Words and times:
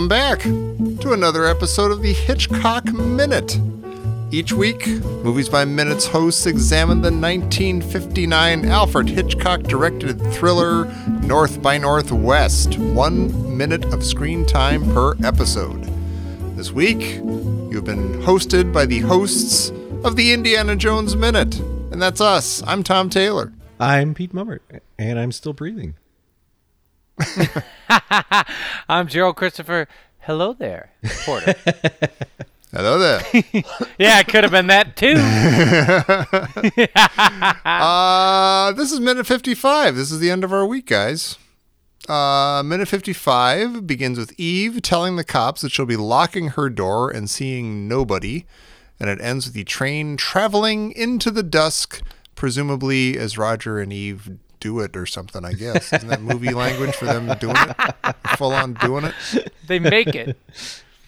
Welcome 0.00 0.08
back 0.08 0.40
to 1.02 1.12
another 1.12 1.44
episode 1.44 1.90
of 1.90 2.00
the 2.00 2.14
Hitchcock 2.14 2.86
Minute. 2.90 3.60
Each 4.30 4.50
week, 4.50 4.86
Movies 4.86 5.50
by 5.50 5.66
Minutes 5.66 6.06
hosts 6.06 6.46
examine 6.46 7.02
the 7.02 7.12
1959 7.12 8.64
Alfred 8.64 9.10
Hitchcock 9.10 9.60
directed 9.64 10.18
thriller 10.32 10.86
North 11.20 11.60
by 11.60 11.76
Northwest, 11.76 12.78
one 12.78 13.58
minute 13.58 13.84
of 13.92 14.02
screen 14.02 14.46
time 14.46 14.90
per 14.94 15.16
episode. 15.22 15.84
This 16.56 16.72
week, 16.72 17.16
you've 17.70 17.84
been 17.84 18.22
hosted 18.22 18.72
by 18.72 18.86
the 18.86 19.00
hosts 19.00 19.68
of 20.02 20.16
the 20.16 20.32
Indiana 20.32 20.76
Jones 20.76 21.14
Minute, 21.14 21.60
and 21.92 22.00
that's 22.00 22.22
us. 22.22 22.62
I'm 22.66 22.82
Tom 22.82 23.10
Taylor. 23.10 23.52
I'm 23.78 24.14
Pete 24.14 24.32
Mummert, 24.32 24.60
and 24.98 25.18
I'm 25.18 25.30
still 25.30 25.52
breathing. 25.52 25.96
I'm 28.88 29.08
Gerald 29.08 29.36
Christopher. 29.36 29.88
Hello 30.20 30.52
there, 30.52 30.92
Porter. 31.24 31.54
Hello 32.72 32.98
there. 32.98 33.20
yeah, 33.98 34.20
it 34.20 34.28
could 34.28 34.44
have 34.44 34.52
been 34.52 34.68
that 34.68 34.94
too. 34.94 35.14
uh, 37.64 38.72
this 38.72 38.92
is 38.92 39.00
minute 39.00 39.26
55. 39.26 39.96
This 39.96 40.12
is 40.12 40.20
the 40.20 40.30
end 40.30 40.44
of 40.44 40.52
our 40.52 40.64
week, 40.64 40.86
guys. 40.86 41.36
Uh, 42.08 42.62
minute 42.64 42.88
55 42.88 43.86
begins 43.86 44.18
with 44.18 44.32
Eve 44.38 44.82
telling 44.82 45.16
the 45.16 45.24
cops 45.24 45.62
that 45.62 45.72
she'll 45.72 45.84
be 45.86 45.96
locking 45.96 46.48
her 46.50 46.70
door 46.70 47.10
and 47.10 47.28
seeing 47.28 47.88
nobody. 47.88 48.44
And 49.00 49.10
it 49.10 49.20
ends 49.20 49.46
with 49.46 49.54
the 49.54 49.64
train 49.64 50.16
traveling 50.16 50.92
into 50.92 51.30
the 51.30 51.42
dusk, 51.42 52.02
presumably 52.34 53.18
as 53.18 53.36
Roger 53.36 53.80
and 53.80 53.92
Eve 53.92 54.38
do 54.60 54.80
it 54.80 54.96
or 54.96 55.06
something, 55.06 55.44
I 55.44 55.52
guess. 55.54 55.92
Isn't 55.92 56.08
that 56.08 56.22
movie 56.22 56.52
language 56.54 56.94
for 56.94 57.06
them 57.06 57.26
doing 57.38 57.56
it? 57.58 58.16
Full 58.36 58.52
on 58.52 58.74
doing 58.74 59.04
it? 59.06 59.52
They 59.66 59.78
make 59.78 60.14
it. 60.14 60.36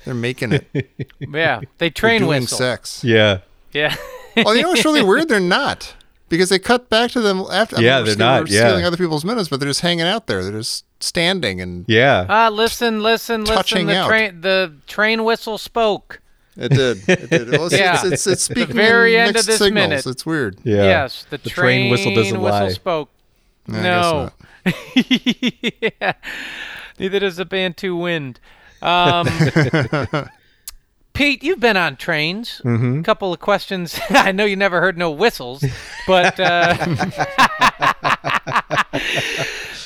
They're 0.04 0.14
making 0.14 0.52
it. 0.52 0.66
Yeah, 1.20 1.60
they 1.78 1.90
train 1.90 2.20
They're 2.22 2.28
doing 2.28 2.40
whistle. 2.42 2.58
sex. 2.58 3.04
Yeah. 3.04 3.38
Yeah. 3.72 3.94
Well, 4.36 4.54
you 4.56 4.62
know 4.62 4.70
what's 4.70 4.84
really 4.84 5.02
weird? 5.02 5.28
They're 5.28 5.40
not. 5.40 5.94
Because 6.28 6.48
they 6.48 6.58
cut 6.58 6.88
back 6.88 7.10
to 7.12 7.20
them 7.20 7.44
after. 7.50 7.76
I 7.76 7.80
Yeah, 7.80 7.98
we're 7.98 8.04
they're 8.06 8.14
stealing- 8.14 8.18
not, 8.32 8.40
we're 8.42 8.46
stealing 8.46 8.84
other 8.84 8.96
people's 8.96 9.24
minutes, 9.24 9.48
but 9.48 9.60
they're 9.60 9.68
just 9.68 9.80
hanging 9.82 10.06
out 10.06 10.26
there. 10.26 10.42
They're 10.42 10.52
just 10.58 10.84
standing 11.00 11.60
and 11.60 11.84
Yeah. 11.88 12.26
Ah, 12.28 12.48
listen, 12.48 13.02
listen, 13.02 13.44
Touching 13.44 13.86
listen. 13.86 13.86
The 13.86 13.96
out. 13.96 14.08
train, 14.08 14.40
the 14.40 14.72
train 14.86 15.24
whistle 15.24 15.58
spoke. 15.58 16.20
It 16.56 16.68
did. 16.70 17.08
It 17.08 17.30
did. 17.30 17.50
Well, 17.52 17.66
it's, 17.66 17.74
Yeah. 17.78 17.94
it's, 17.94 18.04
it's, 18.12 18.26
it's 18.26 18.42
speaking 18.44 18.74
very 18.76 19.14
in 19.16 19.28
end 19.28 19.36
of 19.36 19.46
this 19.46 19.58
signals. 19.58 19.88
minute. 19.88 20.06
It's 20.06 20.26
weird. 20.26 20.58
yeah. 20.64 20.82
Yes, 20.84 21.26
the, 21.30 21.38
The 21.38 21.50
train 21.50 21.90
whistle 21.90 22.14
doesn't 22.14 22.40
lie. 22.40 22.68
spoke. 22.70 23.10
Guess 23.68 23.82
no. 23.82 24.30
yeah. 26.00 26.12
Neither 26.98 27.20
does 27.20 27.36
the 27.36 27.44
Bantu 27.44 27.96
wind. 27.96 28.40
Um, 28.80 29.26
Pete, 31.14 31.42
you've 31.42 31.60
been 31.60 31.76
on 31.76 31.96
trains. 31.96 32.60
A 32.64 32.68
Mm-hmm. 32.68 33.02
couple 33.02 33.32
of 33.32 33.40
questions. 33.40 33.98
I 34.10 34.32
know 34.32 34.44
you 34.44 34.56
never 34.56 34.80
heard 34.80 34.96
no 34.98 35.10
whistles, 35.10 35.64
but 36.06 36.38
uh, 36.40 36.74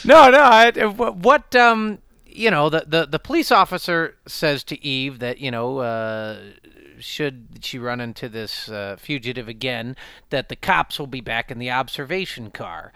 no, 0.04 0.30
no. 0.30 0.38
I, 0.40 0.70
what 0.86 1.54
um, 1.56 1.98
you 2.26 2.50
know, 2.50 2.68
the, 2.70 2.84
the 2.86 3.06
the 3.06 3.18
police 3.18 3.50
officer 3.50 4.16
says 4.26 4.62
to 4.64 4.84
Eve 4.84 5.18
that 5.20 5.38
you 5.38 5.50
know. 5.50 5.78
Uh, 5.78 6.38
should 6.98 7.58
she 7.60 7.78
run 7.78 8.00
into 8.00 8.26
this 8.26 8.70
uh, 8.70 8.96
fugitive 8.98 9.48
again, 9.48 9.94
that 10.30 10.48
the 10.48 10.56
cops 10.56 10.98
will 10.98 11.06
be 11.06 11.20
back 11.20 11.50
in 11.50 11.58
the 11.58 11.70
observation 11.70 12.50
car. 12.50 12.90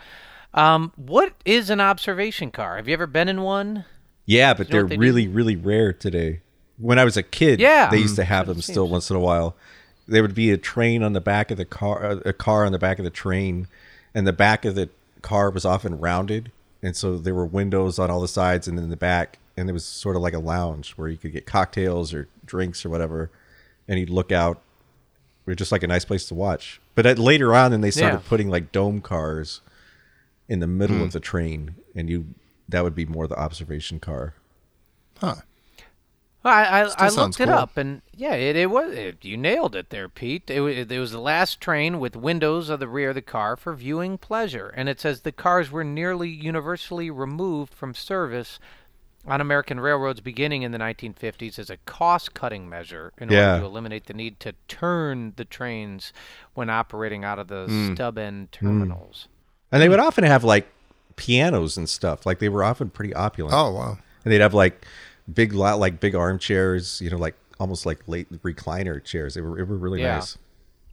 Um, 0.53 0.93
what 0.97 1.33
is 1.44 1.71
an 1.71 1.81
observation 1.81 2.50
car? 2.50 2.77
Have 2.77 2.88
you 2.88 2.94
ever 2.94 3.06
been 3.06 3.28
in 3.28 3.43
one? 3.43 3.84
Yeah, 4.27 4.55
but 4.55 4.69
know 4.69 4.72
they're 4.72 4.88
they 4.88 4.97
do? 4.97 5.00
really, 5.00 5.28
really 5.28 5.56
rare 5.56 5.93
today. 5.93 6.41
When 6.78 6.99
I 6.99 7.05
was 7.05 7.16
a 7.16 7.22
kid, 7.22 7.61
Yeah. 7.61 7.88
they 7.91 7.99
used 7.99 8.16
to 8.16 8.25
have 8.25 8.47
them 8.47 8.60
still 8.62 8.89
once 8.89 9.10
in 9.10 9.16
a 9.16 9.21
while. 9.21 9.55
There 10.09 10.22
would 10.22 10.34
be 10.34 10.50
a 10.50 10.56
train 10.56 11.03
on 11.03 11.12
the 11.12 11.21
back 11.21 11.50
of 11.50 11.56
the 11.56 11.65
car, 11.65 12.21
a 12.25 12.33
car 12.33 12.65
on 12.65 12.72
the 12.72 12.78
back 12.78 12.99
of 12.99 13.05
the 13.05 13.10
train, 13.10 13.69
and 14.15 14.27
the 14.27 14.33
back 14.33 14.65
of 14.65 14.75
the 14.75 14.89
car 15.22 15.50
was 15.50 15.65
often 15.65 16.00
rounded, 16.00 16.50
and 16.83 16.97
so 16.97 17.16
there 17.19 17.34
were 17.34 17.44
windows 17.47 17.99
on 17.99 18.10
all 18.10 18.21
the 18.21 18.27
sides 18.28 18.66
and 18.66 18.78
in 18.78 18.89
the 18.91 18.97
back, 18.97 19.39
and 19.56 19.69
it 19.69 19.72
was 19.72 19.84
sort 19.84 20.16
of 20.16 20.22
like 20.22 20.33
a 20.34 20.39
lounge 20.39 20.93
where 20.93 21.09
you 21.09 21.16
could 21.16 21.33
get 21.33 21.47
cocktails 21.47 22.12
or 22.15 22.27
drinks 22.44 22.84
or 22.84 22.89
whatever, 22.89 23.31
and 23.87 24.00
you'd 24.00 24.10
look 24.10 24.33
out. 24.33 24.60
It 25.47 25.50
was 25.50 25.56
just 25.56 25.72
like 25.72 25.83
a 25.83 25.87
nice 25.89 26.05
place 26.05 26.27
to 26.28 26.34
watch. 26.34 26.81
But 26.94 27.06
at, 27.06 27.19
later 27.19 27.55
on, 27.55 27.71
then 27.71 27.81
they 27.83 27.91
started 27.91 28.16
Yeah. 28.16 28.28
putting 28.28 28.49
like 28.49 28.72
dome 28.72 29.00
cars 29.00 29.60
in 30.50 30.61
the 30.61 30.66
middle 30.66 30.99
Hmm. 30.99 31.03
of 31.05 31.12
the 31.12 31.21
train, 31.21 31.77
and 31.94 32.11
you 32.11 32.34
that 32.69 32.84
would 32.84 32.94
be 32.94 33.06
more 33.06 33.27
the 33.27 33.38
observation 33.38 33.99
car. 34.00 34.34
Huh. 35.19 35.37
Well, 36.43 36.55
I 36.55 36.62
I, 36.65 36.83
I 36.84 36.87
sounds 37.09 37.16
looked 37.38 37.41
it 37.41 37.49
up, 37.49 37.77
and 37.77 38.00
yeah, 38.16 38.34
it, 38.34 38.56
it 38.56 38.71
was 38.71 38.93
it, 38.93 39.25
you 39.25 39.37
nailed 39.37 39.77
it 39.77 39.91
there, 39.91 40.09
Pete. 40.09 40.49
It, 40.50 40.60
wa- 40.60 40.69
it 40.69 40.91
was 40.91 41.12
the 41.12 41.21
last 41.21 41.60
train 41.60 41.99
with 42.00 42.16
windows 42.16 42.69
of 42.71 42.81
the 42.81 42.89
rear 42.89 43.10
of 43.10 43.15
the 43.15 43.22
car 43.22 43.56
for 43.56 43.75
viewing 43.75 44.16
pleasure, 44.19 44.69
and 44.77 44.89
it 44.89 44.99
says 45.00 45.21
the 45.21 45.33
cars 45.33 45.71
were 45.71 45.84
nearly 45.84 46.28
universally 46.31 47.10
removed 47.10 47.75
from 47.75 47.93
service 47.94 48.59
on 49.27 49.39
American 49.43 49.78
railroads 49.81 50.21
beginning 50.21 50.62
in 50.62 50.72
the 50.72 50.78
1950s 50.78 51.59
as 51.59 51.69
a 51.69 51.77
cost-cutting 51.84 52.66
measure 52.66 53.12
in 53.19 53.28
Yeah. 53.31 53.50
order 53.56 53.60
to 53.60 53.66
eliminate 53.66 54.06
the 54.06 54.15
need 54.15 54.41
to 54.41 54.55
turn 54.66 55.34
the 55.37 55.44
trains 55.44 56.15
when 56.55 56.71
operating 56.71 57.22
out 57.22 57.39
of 57.39 57.49
the 57.49 57.66
Hmm. 57.66 57.94
stub-end 57.94 58.50
terminals. 58.50 59.28
And 59.72 59.81
they 59.81 59.86
hmm. 59.86 59.92
would 59.92 60.00
often 60.00 60.25
have 60.25 60.44
like 60.44 60.69
pianos 61.16 61.76
and 61.76 61.88
stuff. 61.88 62.26
Like 62.26 62.38
they 62.38 62.48
were 62.48 62.64
often 62.64 62.91
pretty 62.91 63.14
opulent. 63.14 63.54
Oh 63.54 63.72
wow. 63.72 63.98
And 64.25 64.32
they'd 64.32 64.41
have 64.41 64.54
like 64.54 64.86
big 65.32 65.53
lot 65.53 65.78
like 65.78 66.00
big 66.00 66.14
armchairs, 66.14 67.00
you 67.00 67.10
know, 67.10 67.16
like 67.16 67.34
almost 67.58 67.86
like 67.86 68.00
late 68.06 68.30
recliner 68.42 69.03
chairs. 69.03 69.34
They 69.34 69.41
were 69.41 69.56
they 69.56 69.62
were 69.62 69.76
really 69.76 70.00
Yeah. 70.00 70.16
nice. 70.16 70.38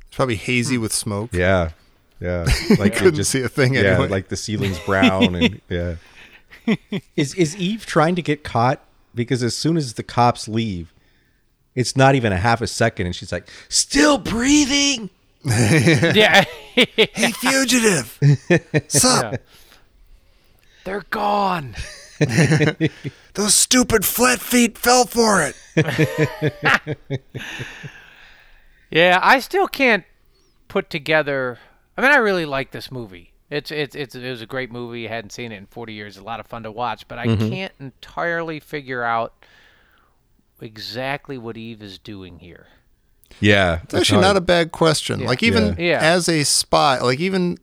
It's 0.08 0.16
probably 0.16 0.36
hazy 0.36 0.76
hmm. 0.76 0.82
with 0.84 0.94
smoke. 0.94 1.34
Yeah. 1.34 1.72
Yeah. 2.20 2.46
Like 2.78 2.94
it 2.94 2.98
Couldn't 2.98 3.24
see 3.24 3.42
a 3.42 3.50
thing 3.50 3.74
Yeah, 3.74 3.82
anyway. 3.82 4.08
like 4.10 4.28
the 4.30 4.38
ceiling's 4.38 4.80
brown 4.80 5.36
and 5.36 5.62
yeah. 5.70 5.96
Is 7.16 7.34
is 7.36 7.56
Eve 7.56 7.86
trying 7.86 8.16
to 8.16 8.22
get 8.22 8.44
caught? 8.44 8.84
Because 9.16 9.42
as 9.42 9.56
soon 9.56 9.78
as 9.78 9.94
the 9.94 10.04
cops 10.04 10.48
leave, 10.48 10.94
it's 11.76 11.96
not 11.96 12.16
even 12.16 12.34
a 12.34 12.38
half 12.38 12.62
a 12.62 12.68
second 12.68 13.06
and 13.06 13.16
she's 13.16 13.32
like, 13.32 13.48
still 13.70 14.18
breathing. 14.18 15.10
yeah, 16.16 16.44
hey, 16.74 17.32
fugitive. 17.32 18.20
Sup? 18.88 19.34
Yeah. 19.34 19.38
they're 20.84 21.06
gone. 21.10 21.76
Those 23.34 23.54
stupid 23.54 24.04
flat 24.06 24.40
feet 24.40 24.78
fell 24.78 25.06
for 25.06 25.42
it. 25.44 25.56
Yeah, 28.90 29.20
I 29.22 29.40
still 29.40 29.68
can't 29.68 30.06
put 30.68 30.90
together. 30.90 31.60
I 31.98 32.02
mean, 32.02 32.12
I 32.12 32.18
really 32.18 32.46
like 32.46 32.72
this 32.72 32.92
movie. 32.92 33.34
It's 33.50 33.72
it's 33.72 33.96
it's 33.96 34.16
it 34.16 34.30
was 34.30 34.42
a 34.42 34.46
great 34.46 34.72
movie. 34.72 35.08
I 35.08 35.12
hadn't 35.12 35.32
seen 35.32 35.52
it 35.52 35.58
in 35.58 35.68
40 35.68 35.94
years. 35.94 36.18
A 36.18 36.24
lot 36.24 36.40
of 36.40 36.48
fun 36.48 36.64
to 36.64 36.72
watch, 36.72 37.08
but 37.08 37.18
I 37.18 37.28
mm-hmm. 37.28 37.50
can't 37.50 37.74
entirely 37.80 38.60
figure 38.60 39.04
out 39.04 39.46
exactly 40.60 41.38
what 41.38 41.58
Eve 41.58 41.82
is 41.82 41.98
doing 41.98 42.40
here. 42.40 42.68
Yeah. 43.40 43.82
It's 43.84 43.94
actually 43.94 44.22
not 44.22 44.36
a 44.38 44.42
bad 44.42 44.72
question. 44.72 45.24
Like 45.24 45.44
even 45.44 45.76
Yeah. 45.78 45.86
Yeah. 45.86 46.00
as 46.02 46.28
a 46.28 46.44
spy, 46.44 47.00
like 47.00 47.20
even 47.20 47.58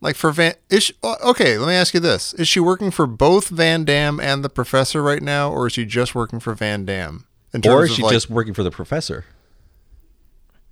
like 0.00 0.16
for 0.16 0.30
Van. 0.32 0.54
Is 0.70 0.84
she, 0.84 0.94
okay? 1.02 1.56
Let 1.58 1.66
me 1.68 1.74
ask 1.74 1.94
you 1.94 2.00
this: 2.00 2.34
Is 2.34 2.46
she 2.48 2.60
working 2.60 2.90
for 2.90 3.06
both 3.06 3.48
Van 3.48 3.84
Dam 3.84 4.20
and 4.20 4.44
the 4.44 4.50
Professor 4.50 5.02
right 5.02 5.22
now, 5.22 5.50
or 5.50 5.66
is 5.66 5.72
she 5.72 5.84
just 5.86 6.14
working 6.14 6.40
for 6.40 6.54
Van 6.54 6.84
Dam? 6.84 7.24
Or 7.66 7.84
is 7.84 7.94
she 7.94 8.02
like- 8.02 8.12
just 8.12 8.28
working 8.28 8.52
for 8.52 8.62
the 8.62 8.70
professor? 8.70 9.24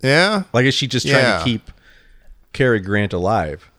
yeah? 0.03 0.43
Like, 0.53 0.65
is 0.65 0.73
she 0.75 0.87
just 0.87 1.07
trying 1.07 1.23
Yeah. 1.23 1.37
to 1.39 1.43
keep 1.43 1.71
Cary 2.53 2.79
Grant 2.79 3.13
alive? 3.13 3.71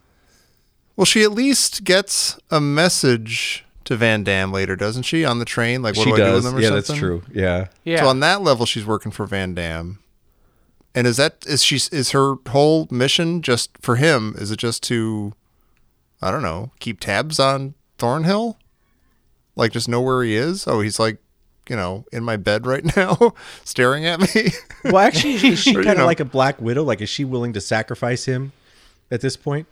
Well, 0.96 1.04
she 1.04 1.22
at 1.22 1.32
least 1.32 1.84
gets 1.84 2.38
a 2.50 2.60
message 2.60 3.64
to 3.84 3.96
Van 3.96 4.24
Damme 4.24 4.50
later, 4.50 4.74
doesn't 4.74 5.04
she? 5.04 5.24
On 5.24 5.38
the 5.38 5.44
train, 5.44 5.82
like 5.82 5.94
what 5.96 6.04
she 6.04 6.10
do 6.10 6.14
I 6.14 6.18
do 6.18 6.24
does. 6.24 6.34
with 6.34 6.44
them 6.44 6.54
or 6.56 6.60
yeah, 6.60 6.68
something? 6.68 6.86
that's 6.88 6.98
true. 6.98 7.22
Yeah. 7.32 7.66
Yeah. 7.84 8.00
So 8.00 8.08
on 8.08 8.20
that 8.20 8.42
level, 8.42 8.66
she's 8.66 8.84
working 8.84 9.12
for 9.12 9.26
Van 9.26 9.54
Damme. 9.54 9.98
And 10.96 11.06
is 11.06 11.18
that 11.18 11.44
is 11.46 11.62
she 11.62 11.76
is 11.76 12.10
her 12.12 12.36
whole 12.48 12.88
mission 12.90 13.42
just 13.42 13.70
for 13.80 13.96
him? 13.96 14.34
Is 14.38 14.50
it 14.50 14.58
just 14.58 14.82
to, 14.84 15.34
I 16.22 16.30
don't 16.30 16.42
know, 16.42 16.70
keep 16.80 16.98
tabs 17.00 17.38
on 17.38 17.74
Thornhill? 17.98 18.56
Like 19.56 19.72
just 19.72 19.88
know 19.90 20.00
where 20.00 20.22
he 20.24 20.34
is? 20.34 20.66
Oh, 20.66 20.80
he's 20.80 20.98
like, 20.98 21.18
you 21.68 21.76
know, 21.76 22.06
in 22.12 22.24
my 22.24 22.36
bed 22.38 22.66
right 22.66 22.84
now, 22.96 23.34
staring 23.62 24.06
at 24.06 24.20
me. 24.20 24.52
Well, 24.84 24.98
actually, 24.98 25.34
is 25.34 25.58
she 25.58 25.74
kind 25.74 25.88
of 25.88 25.98
know. 25.98 26.06
like 26.06 26.20
a 26.20 26.24
Black 26.24 26.60
Widow? 26.62 26.82
Like, 26.84 27.02
is 27.02 27.10
she 27.10 27.24
willing 27.26 27.52
to 27.52 27.60
sacrifice 27.60 28.24
him 28.24 28.52
at 29.10 29.20
this 29.20 29.36
point? 29.36 29.66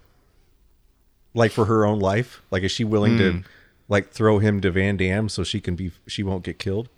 Like 1.33 1.53
for 1.53 1.65
her 1.65 1.85
own 1.87 2.01
life? 2.01 2.43
Like, 2.51 2.63
is 2.65 2.71
she 2.71 2.85
willing 2.85 3.13
Hmm. 3.13 3.19
to 3.19 3.43
like 3.89 4.11
throw 4.11 4.39
him 4.41 4.61
to 4.61 4.71
Van 4.71 4.97
Damme 4.99 5.29
so 5.31 5.43
she 5.43 5.61
can 5.61 5.75
be 5.75 5.91
she 6.07 6.23
won't 6.23 6.45
get 6.45 6.59
killed? 6.59 6.89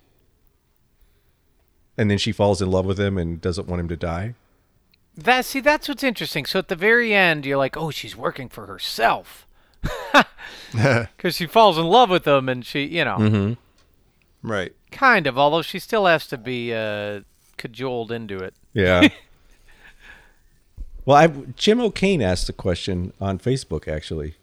And 1.97 2.11
then 2.11 2.17
she 2.17 2.31
falls 2.31 2.61
in 2.61 2.69
love 2.69 2.85
with 2.85 2.99
him 2.99 3.17
and 3.17 3.41
doesn't 3.41 3.67
want 3.67 3.79
him 3.79 3.87
to 3.87 3.97
die. 3.97 4.35
That 5.15 5.45
see, 5.45 5.61
that's 5.61 5.89
what's 5.89 6.03
interesting. 6.03 6.45
So 6.45 6.59
at 6.59 6.67
the 6.67 6.75
very 6.75 7.13
end, 7.13 7.45
you're 7.45 7.57
like, 7.57 7.75
oh, 7.75 7.89
she's 7.89 8.15
working 8.15 8.49
for 8.49 8.67
herself. 8.67 9.47
Because 10.71 11.35
she 11.35 11.47
falls 11.47 11.77
in 11.77 11.85
love 11.85 12.09
with 12.09 12.27
him, 12.27 12.49
and 12.49 12.65
she, 12.65 12.83
you 12.85 13.05
know, 13.05 13.55
Right. 14.43 14.73
Kind 14.91 15.27
of, 15.27 15.37
although 15.37 15.61
she 15.61 15.79
still 15.79 16.05
has 16.05 16.27
to 16.27 16.37
be 16.37 16.73
uh, 16.73 17.21
cajoled 17.57 18.11
into 18.11 18.37
it. 18.37 18.53
Yeah. 18.73 19.09
well, 21.05 21.17
I 21.17 21.27
Jim 21.55 21.81
O'Kane 21.81 22.21
asked 22.21 22.47
a 22.49 22.53
question 22.53 23.13
on 23.19 23.39
Facebook 23.39 23.87
actually. 23.87 24.35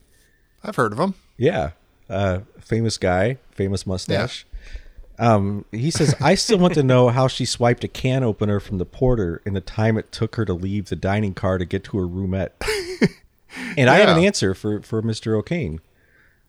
I've 0.62 0.76
heard 0.76 0.92
of 0.92 0.98
him. 0.98 1.14
Yeah, 1.36 1.70
uh, 2.08 2.40
famous 2.60 2.98
guy, 2.98 3.38
famous 3.52 3.86
mustache. 3.86 4.46
Um, 5.18 5.64
he 5.70 5.90
says, 5.90 6.14
"I 6.20 6.34
still 6.34 6.58
want 6.58 6.74
to 6.74 6.82
know 6.82 7.08
how 7.08 7.28
she 7.28 7.44
swiped 7.44 7.84
a 7.84 7.88
can 7.88 8.24
opener 8.24 8.58
from 8.60 8.78
the 8.78 8.84
porter 8.84 9.40
in 9.44 9.54
the 9.54 9.60
time 9.60 9.96
it 9.96 10.10
took 10.10 10.36
her 10.36 10.44
to 10.44 10.54
leave 10.54 10.88
the 10.88 10.96
dining 10.96 11.34
car 11.34 11.58
to 11.58 11.64
get 11.64 11.84
to 11.84 11.98
her 11.98 12.06
roomette." 12.06 12.50
and 13.76 13.88
I 13.88 13.98
have 13.98 14.16
an 14.16 14.22
answer 14.24 14.54
for 14.54 14.82
for 14.82 15.02
Mister 15.02 15.36
O'Kane. 15.36 15.80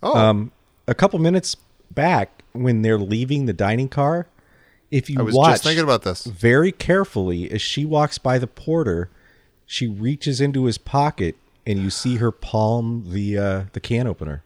Oh, 0.02 0.16
Um, 0.18 0.52
a 0.88 0.96
couple 0.96 1.20
minutes 1.20 1.56
back, 1.92 2.44
when 2.54 2.82
they're 2.82 2.98
leaving 2.98 3.46
the 3.46 3.54
dining 3.54 3.90
car, 3.90 4.28
if 4.92 5.10
you 5.10 5.18
watch 5.20 5.62
thinking 5.62 5.84
about 5.84 6.04
this. 6.04 6.26
very 6.26 6.72
carefully 6.72 7.50
as 7.52 7.62
she 7.62 7.86
walks 7.86 8.18
by 8.18 8.38
the 8.38 8.48
porter, 8.48 9.10
she 9.66 9.88
reaches 9.88 10.42
into 10.42 10.66
his 10.66 10.78
pocket 10.78 11.36
and 11.66 11.80
you 11.80 11.90
see 11.90 12.18
her 12.18 12.32
palm 12.32 13.06
the 13.08 13.38
uh, 13.38 13.64
the 13.74 13.80
can 13.80 14.08
opener. 14.08 14.44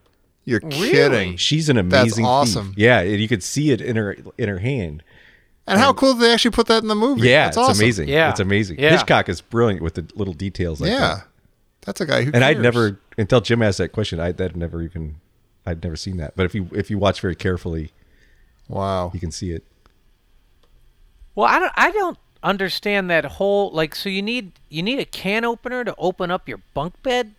You're 0.50 0.60
Really? 0.63 0.90
kidding. 0.92 1.38
She's 1.38 1.69
an 1.69 1.75
That's 1.75 1.86
amazing. 2.04 2.24
thief. 2.24 2.25
awesome. 2.30 2.74
Yeah, 2.75 3.00
and 3.00 3.19
you 3.22 3.28
could 3.28 3.44
see 3.44 3.72
it 3.72 3.80
in 3.81 3.96
her 3.96 4.18
in 4.38 4.50
her 4.50 4.60
hand. 4.60 5.04
And 5.68 5.80
how 5.80 5.94
cool 5.94 6.13
did 6.13 6.24
they 6.24 6.34
actually 6.34 6.51
put 6.51 6.66
that 6.68 6.81
in 6.81 6.88
the 6.90 6.96
movie? 6.96 7.28
Yeah, 7.30 7.46
That's 7.46 7.57
it's 7.57 7.57
awesome. 7.69 7.84
amazing. 7.84 8.07
Yeah. 8.10 8.31
it's 8.31 8.40
amazing. 8.40 8.80
Yeah. 8.80 8.90
Hitchcock 8.90 9.30
is 9.30 9.40
brilliant 9.42 9.84
with 9.84 9.94
the 9.94 10.06
little 10.16 10.34
details 10.34 10.81
like 10.81 10.90
Yeah. 10.90 11.00
that. 11.00 11.28
That's 11.86 12.01
a 12.01 12.06
guy 12.07 12.24
who 12.24 12.31
And 12.34 12.44
I'd 12.44 12.60
never 12.60 13.00
until 13.19 13.40
Jim 13.40 13.62
asked 13.62 13.78
that 13.78 13.90
question. 13.92 14.19
I 14.19 14.31
would 14.31 14.57
never 14.57 14.81
even 14.81 15.18
I'd 15.68 15.84
never 15.84 15.96
seen 15.96 16.18
that. 16.18 16.36
But 16.36 16.46
if 16.48 16.56
you 16.56 16.68
if 16.74 16.90
you 16.90 16.98
watch 16.98 17.22
very 17.22 17.36
carefully, 17.36 17.92
Wow. 18.68 19.12
you 19.13 19.19
can 19.19 19.30
see 19.31 19.51
it. 19.51 19.63
Well, 21.36 21.48
I 21.48 21.60
don't. 21.60 21.72
I 21.75 21.92
don't 21.92 22.18
understand 22.44 23.10
that 23.10 23.25
whole 23.25 23.72
like. 23.72 23.96
So 23.96 24.10
you 24.10 24.22
need 24.22 24.54
you 24.69 24.81
need 24.84 25.00
a 25.00 25.06
can 25.06 25.46
opener 25.46 25.84
to 25.84 25.94
open 25.98 26.31
up 26.31 26.50
your 26.50 26.60
bunk 26.74 27.01
bed. 27.04 27.34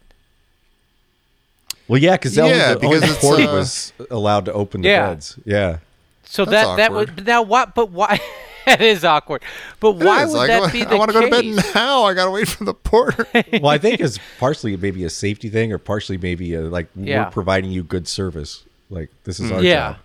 Well, 1.91 2.01
yeah, 2.01 2.13
because 2.13 2.37
Yeah, 2.37 2.45
only 2.45 2.57
the, 2.59 2.65
only 2.67 2.79
because 2.79 3.01
the 3.01 3.07
it's, 3.17 3.19
porter 3.25 3.43
uh, 3.49 3.53
was 3.53 3.93
allowed 4.13 4.45
to 4.45 4.53
open 4.53 4.83
the 4.83 4.89
Yeah. 4.91 5.09
beds. 5.09 5.37
Yeah. 5.45 5.79
So 6.23 6.45
That's 6.45 6.69
that 6.69 6.77
that 6.77 6.91
awkward. 6.93 7.17
would 7.17 7.27
now 7.27 7.43
what? 7.43 7.75
But 7.75 7.91
why? 7.91 8.21
that 8.67 8.81
is 8.81 9.05
awkward. 9.05 9.43
But 9.81 9.97
It 9.97 10.05
why 10.05 10.23
is. 10.23 10.31
would 10.31 10.37
Like, 10.39 10.49
that 10.51 10.73
be 10.73 10.85
the 10.85 10.91
I 10.91 10.95
want 10.95 11.11
to 11.11 11.15
go 11.19 11.23
to 11.23 11.31
bed 11.31 11.65
now. 11.75 12.05
I 12.05 12.15
gotta 12.15 12.31
wait 12.31 12.47
for 12.47 12.63
the 12.63 12.75
porter. 12.75 13.27
well, 13.55 13.67
I 13.67 13.79
think 13.79 13.99
it's 13.99 14.21
partially 14.39 14.77
maybe 14.77 15.03
a 15.03 15.11
safety 15.11 15.49
thing, 15.49 15.73
or 15.73 15.79
partially 15.79 16.17
maybe 16.17 16.55
a, 16.55 16.61
like 16.61 16.87
Yeah. 16.95 17.25
we're 17.25 17.31
providing 17.33 17.73
you 17.73 17.83
good 17.83 18.07
service. 18.07 18.63
Like 18.89 19.11
this 19.25 19.41
is 19.41 19.51
our 19.51 19.61
Yeah. 19.61 19.95
job. 19.95 19.97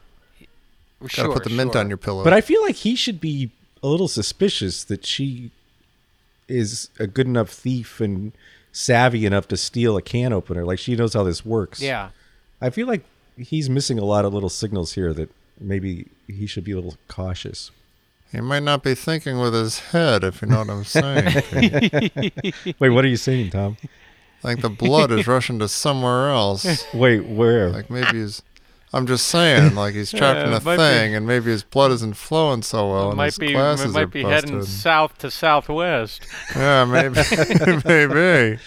gotta 1.02 1.10
Sure, 1.14 1.34
put 1.34 1.44
the 1.44 1.52
mint 1.52 1.74
sure. 1.74 1.82
on 1.82 1.88
your 1.90 1.98
pillow. 1.98 2.24
But 2.24 2.34
I 2.34 2.42
feel 2.42 2.64
like 2.64 2.78
he 2.78 2.96
should 2.96 3.22
be 3.22 3.52
a 3.84 3.88
little 3.88 4.08
suspicious 4.08 4.84
that 4.86 5.06
she 5.06 5.52
is 6.48 6.90
a 7.00 7.06
good 7.06 7.28
enough 7.28 7.50
thief 7.50 8.02
and 8.02 8.32
savvy 8.76 9.26
enough 9.26 9.48
to 9.48 9.56
steal 9.56 9.96
a 9.96 10.02
can 10.02 10.34
opener. 10.34 10.66
Like 10.66 10.80
she 10.80 10.96
knows 10.96 11.14
how 11.14 11.24
this 11.24 11.46
works. 11.46 11.82
Yeah. 11.82 12.10
I 12.62 12.70
feel 12.70 12.88
like 12.88 13.06
he's 13.38 13.70
missing 13.70 13.98
a 13.98 14.04
lot 14.04 14.26
of 14.26 14.34
little 14.34 14.50
signals 14.50 14.94
here 14.94 15.14
that 15.14 15.30
maybe 15.60 16.08
he 16.28 16.46
should 16.46 16.66
be 16.66 16.74
a 16.74 16.76
little 16.76 16.98
cautious. 17.08 17.72
he 18.32 18.42
might 18.42 18.64
not 18.64 18.84
be 18.84 18.94
thinking 18.94 19.40
with 19.40 19.54
his 19.54 19.80
head, 19.80 20.26
if 20.26 20.42
you 20.42 20.50
know 20.50 20.60
what 20.60 20.70
I'm 20.70 20.84
saying. 20.84 21.42
Wait, 22.80 22.90
what 22.90 23.06
are 23.06 23.08
you 23.08 23.18
saying, 23.18 23.52
Tom? 23.52 23.78
like 24.44 24.62
the 24.62 24.70
blood 24.70 25.12
is 25.12 25.26
rushing 25.26 25.58
to 25.60 25.70
somewhere 25.70 26.30
else. 26.30 26.86
Wait, 26.94 27.26
where? 27.26 27.70
Like 27.70 27.90
maybe 27.90 28.20
he's. 28.20 28.42
I'm 28.96 29.06
just 29.08 29.28
saying, 29.28 29.76
like 29.76 29.94
he's 29.94 30.10
trapped 30.20 30.40
Yeah, 30.40 30.48
in 30.48 30.54
a 30.54 30.58
it 30.58 30.64
might 30.64 30.78
be- 30.78 30.82
thing, 30.82 31.16
and 31.16 31.28
maybe 31.28 31.52
his 31.52 31.64
blood 31.64 31.92
isn't 31.92 32.16
flowing 32.16 32.62
so 32.62 32.90
well, 32.92 33.08
and 33.10 33.18
might 33.18 33.26
his 33.26 33.38
be 33.38 33.52
glasses 33.52 33.86
it 33.86 33.90
might 33.94 34.04
are 34.04 34.08
be 34.08 34.24
busted. 34.24 34.50
heading 34.52 34.66
south 34.66 35.18
to 35.20 35.30
southwest. 35.30 36.26
Yeah, 36.56 36.86
maybe, 36.86 37.16
maybe. 37.86 38.60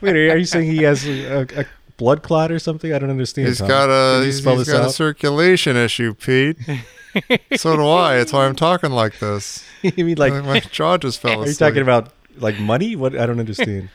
Wait, 0.00 0.16
are 0.30 0.36
you 0.38 0.44
saying 0.44 0.70
he 0.70 0.82
has 0.84 1.04
a, 1.06 1.46
a 1.60 1.64
blood 1.96 2.22
clot 2.22 2.52
or 2.52 2.58
something? 2.58 2.92
I 2.92 2.98
don't 3.00 3.10
understand. 3.10 3.48
He's 3.48 3.58
Tom. 3.58 3.68
got 3.68 3.90
a 3.90 4.14
Can 4.14 4.20
you 4.20 4.26
he's, 4.26 4.38
spell 4.38 4.56
he's 4.56 4.66
this 4.66 4.74
got 4.76 4.86
a 4.86 4.90
circulation 4.90 5.76
issue, 5.76 6.14
Pete. 6.14 6.56
so 7.56 7.76
do 7.76 7.88
I. 7.88 8.18
That's 8.18 8.32
why 8.32 8.46
I'm 8.46 8.56
talking 8.56 8.90
like 8.92 9.18
this. 9.18 9.64
you 9.82 10.04
mean 10.04 10.16
like? 10.16 10.32
Like 10.32 10.44
my 10.44 10.60
jaw 10.60 10.96
just 10.96 11.20
fell 11.20 11.40
Are 11.40 11.42
asleep. 11.42 11.48
you 11.48 11.54
talking 11.66 11.82
about 11.82 12.12
like 12.36 12.58
money? 12.58 12.94
What? 12.96 13.16
I 13.16 13.26
don't 13.26 13.40
understand. 13.40 13.90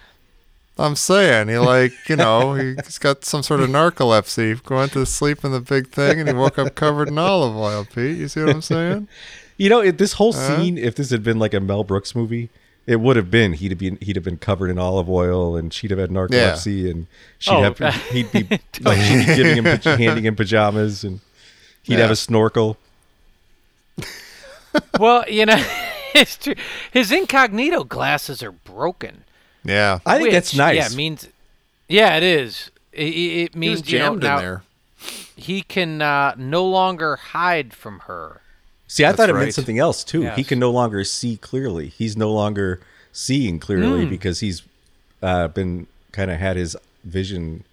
I'm 0.79 0.95
saying 0.95 1.47
he 1.47 1.57
like 1.57 1.93
you 2.07 2.15
know 2.15 2.53
he's 2.53 2.97
got 2.99 3.25
some 3.25 3.41
sort 3.43 3.61
of 3.61 3.69
narcolepsy. 3.69 4.61
Going 4.63 4.89
to 4.89 5.05
sleep 5.05 5.43
in 5.43 5.51
the 5.51 5.59
big 5.61 5.89
thing, 5.89 6.19
and 6.19 6.27
he 6.29 6.35
woke 6.35 6.59
up 6.59 6.75
covered 6.75 7.07
in 7.07 7.17
olive 7.17 7.55
oil. 7.55 7.85
Pete, 7.85 8.17
you 8.17 8.27
see 8.27 8.41
what 8.41 8.49
I'm 8.55 8.61
saying? 8.61 9.07
You 9.59 9.69
know, 9.71 9.81
if 9.81 9.97
this 9.97 10.13
whole 10.13 10.33
Huh? 10.33 10.55
scene, 10.57 10.77
if 10.77 10.93
this 10.93 11.09
had 11.09 11.23
been 11.23 11.39
like 11.39 11.51
a 11.55 11.59
Mel 11.59 11.83
Brooks 11.83 12.13
movie, 12.15 12.49
it 12.85 12.97
would 12.97 13.15
have 13.15 13.31
been 13.31 13.53
he'd 13.53 13.71
have 13.71 13.79
been 13.79 13.97
he'd 14.01 14.15
have 14.15 14.23
been 14.23 14.37
covered 14.37 14.69
in 14.69 14.77
olive 14.77 15.09
oil, 15.09 15.55
and 15.55 15.73
she'd 15.73 15.89
have 15.89 15.99
had 15.99 16.11
narcolepsy, 16.11 16.87
and 16.91 17.07
she'd 17.39 17.53
Oh. 17.55 17.63
have 17.73 17.95
he'd 18.11 18.31
be 18.31 18.43
like 18.81 18.99
she'd 18.99 19.25
be 19.25 19.35
giving 19.35 19.55
him 19.63 19.65
handing 19.97 20.25
him 20.25 20.35
pajamas, 20.35 21.03
and 21.03 21.21
he'd 21.81 21.97
have 21.97 22.11
a 22.11 22.15
snorkel. 22.15 22.77
well, 24.99 25.25
you 25.27 25.47
know, 25.47 25.63
it's 26.13 26.37
true. 26.37 26.53
His 26.91 27.11
incognito 27.11 27.83
glasses 27.83 28.43
are 28.43 28.51
broken. 28.51 29.23
Yeah, 29.67 29.99
I 30.05 30.17
think 30.17 30.31
that's 30.31 30.55
nice. 30.55 30.75
Yeah, 30.77 30.85
it 30.87 30.95
means. 30.95 31.27
Yeah, 31.89 32.15
it 32.17 32.23
is. 32.23 32.71
It, 32.93 33.03
it 33.03 33.09
it 33.09 33.13
he 33.13 33.43
was 33.43 33.55
means 33.55 33.91
you 33.91 33.99
know, 33.99 34.05
jammed 34.11 34.23
now 34.23 34.37
in 34.37 34.43
there. 34.43 34.63
he 35.35 35.61
can 35.61 36.01
uh, 36.01 36.33
no 36.37 36.65
longer 36.65 37.15
hide 37.17 37.73
from 37.73 37.99
her. 38.07 38.41
See, 38.87 39.03
I 39.03 39.09
That's 39.09 39.17
thought 39.17 39.29
it 39.29 39.33
right. 39.33 39.41
meant 39.41 39.53
something 39.53 39.77
else 39.79 40.03
too. 40.03 40.29
He 40.31 40.43
can 40.45 40.59
no 40.59 40.71
longer 40.71 41.03
see 41.03 41.35
clearly. 41.37 41.89
He's 41.89 42.15
no 42.15 42.31
longer 42.31 42.79
seeing 43.11 43.59
clearly 43.59 44.05
Hmm. 44.05 44.09
because 44.09 44.39
he's 44.39 44.63
uh, 45.21 45.49
been 45.49 45.87
kind 46.13 46.31
of 46.31 46.39
had 46.39 46.55
his 46.55 46.75
vision 47.03 47.63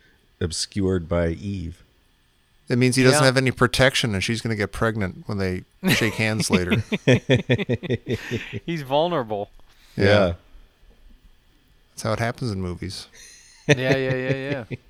obscured 0.41 1.09
by 1.09 1.29
Eve. 1.29 1.83
It 2.69 2.79
means 2.79 2.97
he 2.97 3.03
doesn't 3.05 3.21
Yeah. 3.21 3.27
have 3.27 3.37
any 3.37 3.51
protection, 3.53 4.15
and 4.15 4.25
she's 4.25 4.41
going 4.41 4.51
to 4.51 4.57
get 4.57 4.73
pregnant 4.73 5.25
when 5.27 5.39
they 5.39 5.65
shake 5.95 6.15
hands 6.15 6.51
later. 6.51 6.83
He's 8.67 8.83
vulnerable. 8.83 9.51
Yeah. 9.97 10.35
That's 11.95 12.03
how 12.03 12.13
it 12.13 12.19
happens 12.19 12.51
in 12.51 12.61
movies. 12.61 13.07
yeah, 13.69 13.97
yeah, 13.97 14.15
yeah, 14.15 14.65
yeah. 14.71 14.77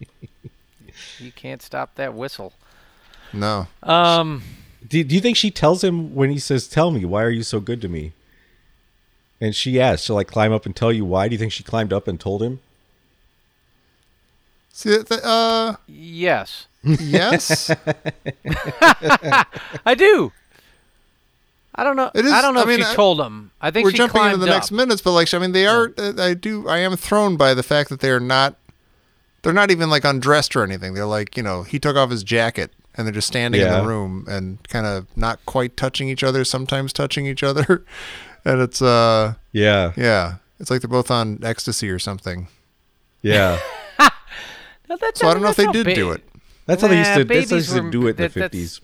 You 1.19 1.33
can't 1.33 1.61
stop 1.61 1.97
that 1.97 2.15
whistle. 2.15 2.53
No, 3.33 3.67
Um, 3.83 4.43
Do, 4.87 5.03
do 5.03 5.15
you 5.15 5.21
think 5.21 5.37
she 5.37 5.51
tells 5.51 5.83
him 5.83 6.15
when 6.15 6.31
he 6.31 6.39
says, 6.39 6.69
"Tell 6.69 6.93
me, 6.93 7.05
why 7.05 7.23
are 7.25 7.31
you 7.31 7.43
so 7.43 7.59
good 7.59 7.81
to 7.83 7.89
me?" 7.89 8.13
And 9.41 9.57
she 9.57 9.81
asks, 9.81 10.07
"Shall 10.07 10.19
I 10.19 10.25
climb 10.25 10.53
up 10.53 10.67
and 10.67 10.75
tell 10.77 10.93
you 10.93 11.05
why?" 11.05 11.27
Do 11.29 11.33
you 11.35 11.39
think 11.39 11.51
she 11.53 11.65
climbed 11.65 11.93
up 11.93 12.07
and 12.07 12.19
told 12.21 12.43
him? 12.43 12.61
see, 14.71 14.91
th- 14.91 15.07
th- 15.09 15.21
uh, 15.25 15.77
yes, 15.89 16.67
yes, 16.85 17.71
I 19.85 19.95
do. 19.97 20.33
I 21.76 21.83
don't 21.85 21.97
know. 21.97 22.11
It 22.14 22.25
is- 22.25 22.33
I 22.33 22.40
don't 22.43 22.54
know 22.54 22.61
I 22.61 22.62
if 22.64 22.69
mean, 22.69 22.78
she 22.78 22.85
I- 22.85 22.95
told 22.95 23.21
him. 23.21 23.50
I 23.61 23.71
think 23.71 23.85
we're 23.85 23.90
she 23.90 23.97
jumping 23.97 24.23
into 24.23 24.28
climbed 24.37 24.43
the 24.43 24.47
next 24.47 24.71
minutes, 24.71 25.02
but 25.02 25.12
like, 25.12 25.33
I 25.35 25.38
mean, 25.38 25.52
they 25.52 25.66
are. 25.66 25.93
uh, 25.99 26.12
I 26.19 26.35
do. 26.35 26.69
I 26.69 26.78
am 26.78 26.97
thrown 26.97 27.37
by 27.37 27.52
the 27.54 27.62
fact 27.62 27.88
that 27.90 28.00
they 28.00 28.11
are 28.11 28.21
not. 28.21 28.57
They're 29.43 29.52
not 29.52 29.71
even 29.71 29.90
like 29.90 30.04
undressed 30.04 30.54
or 30.57 30.62
anything. 30.62 30.95
They're 30.95 31.04
like, 31.04 31.37
you 31.37 31.43
know, 31.43 31.64
he 31.64 31.78
took 31.78 31.97
off 31.97 32.11
his 32.11 32.23
jacket 32.25 32.73
and 32.95 33.07
they're 33.07 33.12
just 33.12 33.26
standing 33.26 33.61
in 33.61 33.69
the 33.71 33.83
room 33.85 34.25
and 34.28 34.59
kind 34.69 34.87
of 34.87 35.07
not 35.16 35.45
quite 35.47 35.76
touching 35.76 36.09
each 36.09 36.23
other. 36.25 36.45
Sometimes 36.45 36.93
touching 36.93 37.26
each 37.26 37.43
other, 37.43 37.85
and 38.45 38.61
it's 38.62 38.81
uh, 38.81 39.35
Yeah, 39.52 39.93
yeah, 39.97 40.37
it's 40.61 40.71
like 40.71 40.81
they're 40.81 40.88
both 40.88 41.11
on 41.11 41.40
ecstasy 41.43 41.90
or 41.90 41.99
something. 41.99 42.49
yeah. 43.23 43.59
No, 44.88 44.97
that 44.99 45.16
So 45.16 45.28
I 45.28 45.33
don't 45.35 45.43
know 45.43 45.49
if 45.49 45.57
they 45.57 45.66
did 45.66 45.87
how 45.88 45.95
do 45.95 46.12
it. 46.12 46.23
That's 46.66 46.83
how 46.83 46.88
they 46.88 46.99
used 46.99 47.11
Nah, 47.11 47.16
to. 47.19 47.25
That's 47.25 47.50
how 47.50 47.50
they 47.50 47.57
used 47.57 47.71
to 47.73 47.83
were- 47.83 47.90
do 47.90 48.07
it 48.07 48.11
in 48.11 48.16
the 48.16 48.23
that- 48.23 48.35
that's- 48.35 48.50
fifties. 48.52 48.81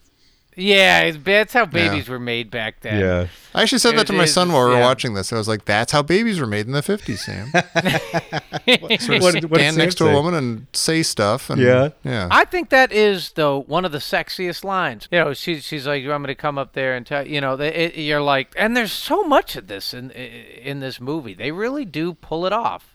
Yeah, 0.60 1.10
that's 1.12 1.52
how 1.52 1.64
babies 1.66 2.08
were 2.08 2.18
made 2.18 2.50
back 2.50 2.80
then. 2.80 3.00
Yeah. 3.00 3.26
I 3.54 3.62
actually 3.62 3.78
said 3.78 3.94
that 3.96 4.02
It 4.02 4.06
to 4.08 4.12
my 4.12 4.26
son 4.26 4.52
while 4.52 4.64
we 4.66 4.70
were 4.72 4.78
yeah. 4.78 4.86
watching 4.86 5.14
this. 5.14 5.32
I 5.32 5.36
was 5.36 5.48
like, 5.48 5.64
"That's 5.64 5.90
how 5.90 6.02
babies 6.02 6.38
were 6.38 6.46
made 6.46 6.66
in 6.66 6.72
the 6.72 6.82
'50s, 6.82 7.18
Sam." 7.18 7.50
sort 9.00 9.16
of 9.16 9.22
What 9.22 9.34
did- 9.34 9.50
what 9.50 9.58
stand 9.60 9.76
next 9.76 9.96
to 9.96 10.06
a 10.08 10.12
woman 10.12 10.34
and 10.34 10.66
say 10.72 11.02
stuff. 11.02 11.50
And, 11.50 11.60
Yeah. 11.60 11.88
yeah. 12.04 12.28
I 12.30 12.44
think 12.44 12.70
that 12.70 12.92
is 12.92 13.32
though 13.32 13.62
one 13.62 13.84
of 13.84 13.92
the 13.92 13.98
sexiest 13.98 14.62
lines. 14.64 15.08
You 15.10 15.18
know, 15.20 15.32
she's 15.34 15.64
she's 15.64 15.86
like, 15.86 16.02
"You 16.02 16.10
want 16.10 16.22
me 16.22 16.26
to 16.28 16.34
come 16.34 16.58
up 16.58 16.74
there 16.74 16.94
and 16.94 17.06
tell 17.06 17.26
you 17.26 17.40
know?" 17.40 17.56
They, 17.56 17.72
it, 17.74 17.96
you're 17.96 18.22
like, 18.22 18.52
and 18.56 18.76
there's 18.76 18.92
so 18.92 19.24
much 19.24 19.56
of 19.56 19.66
this 19.66 19.92
in 19.94 20.10
in 20.10 20.80
this 20.80 21.00
movie. 21.00 21.34
They 21.34 21.50
really 21.52 21.84
do 21.84 22.14
pull 22.14 22.46
it 22.46 22.52
off. 22.52 22.94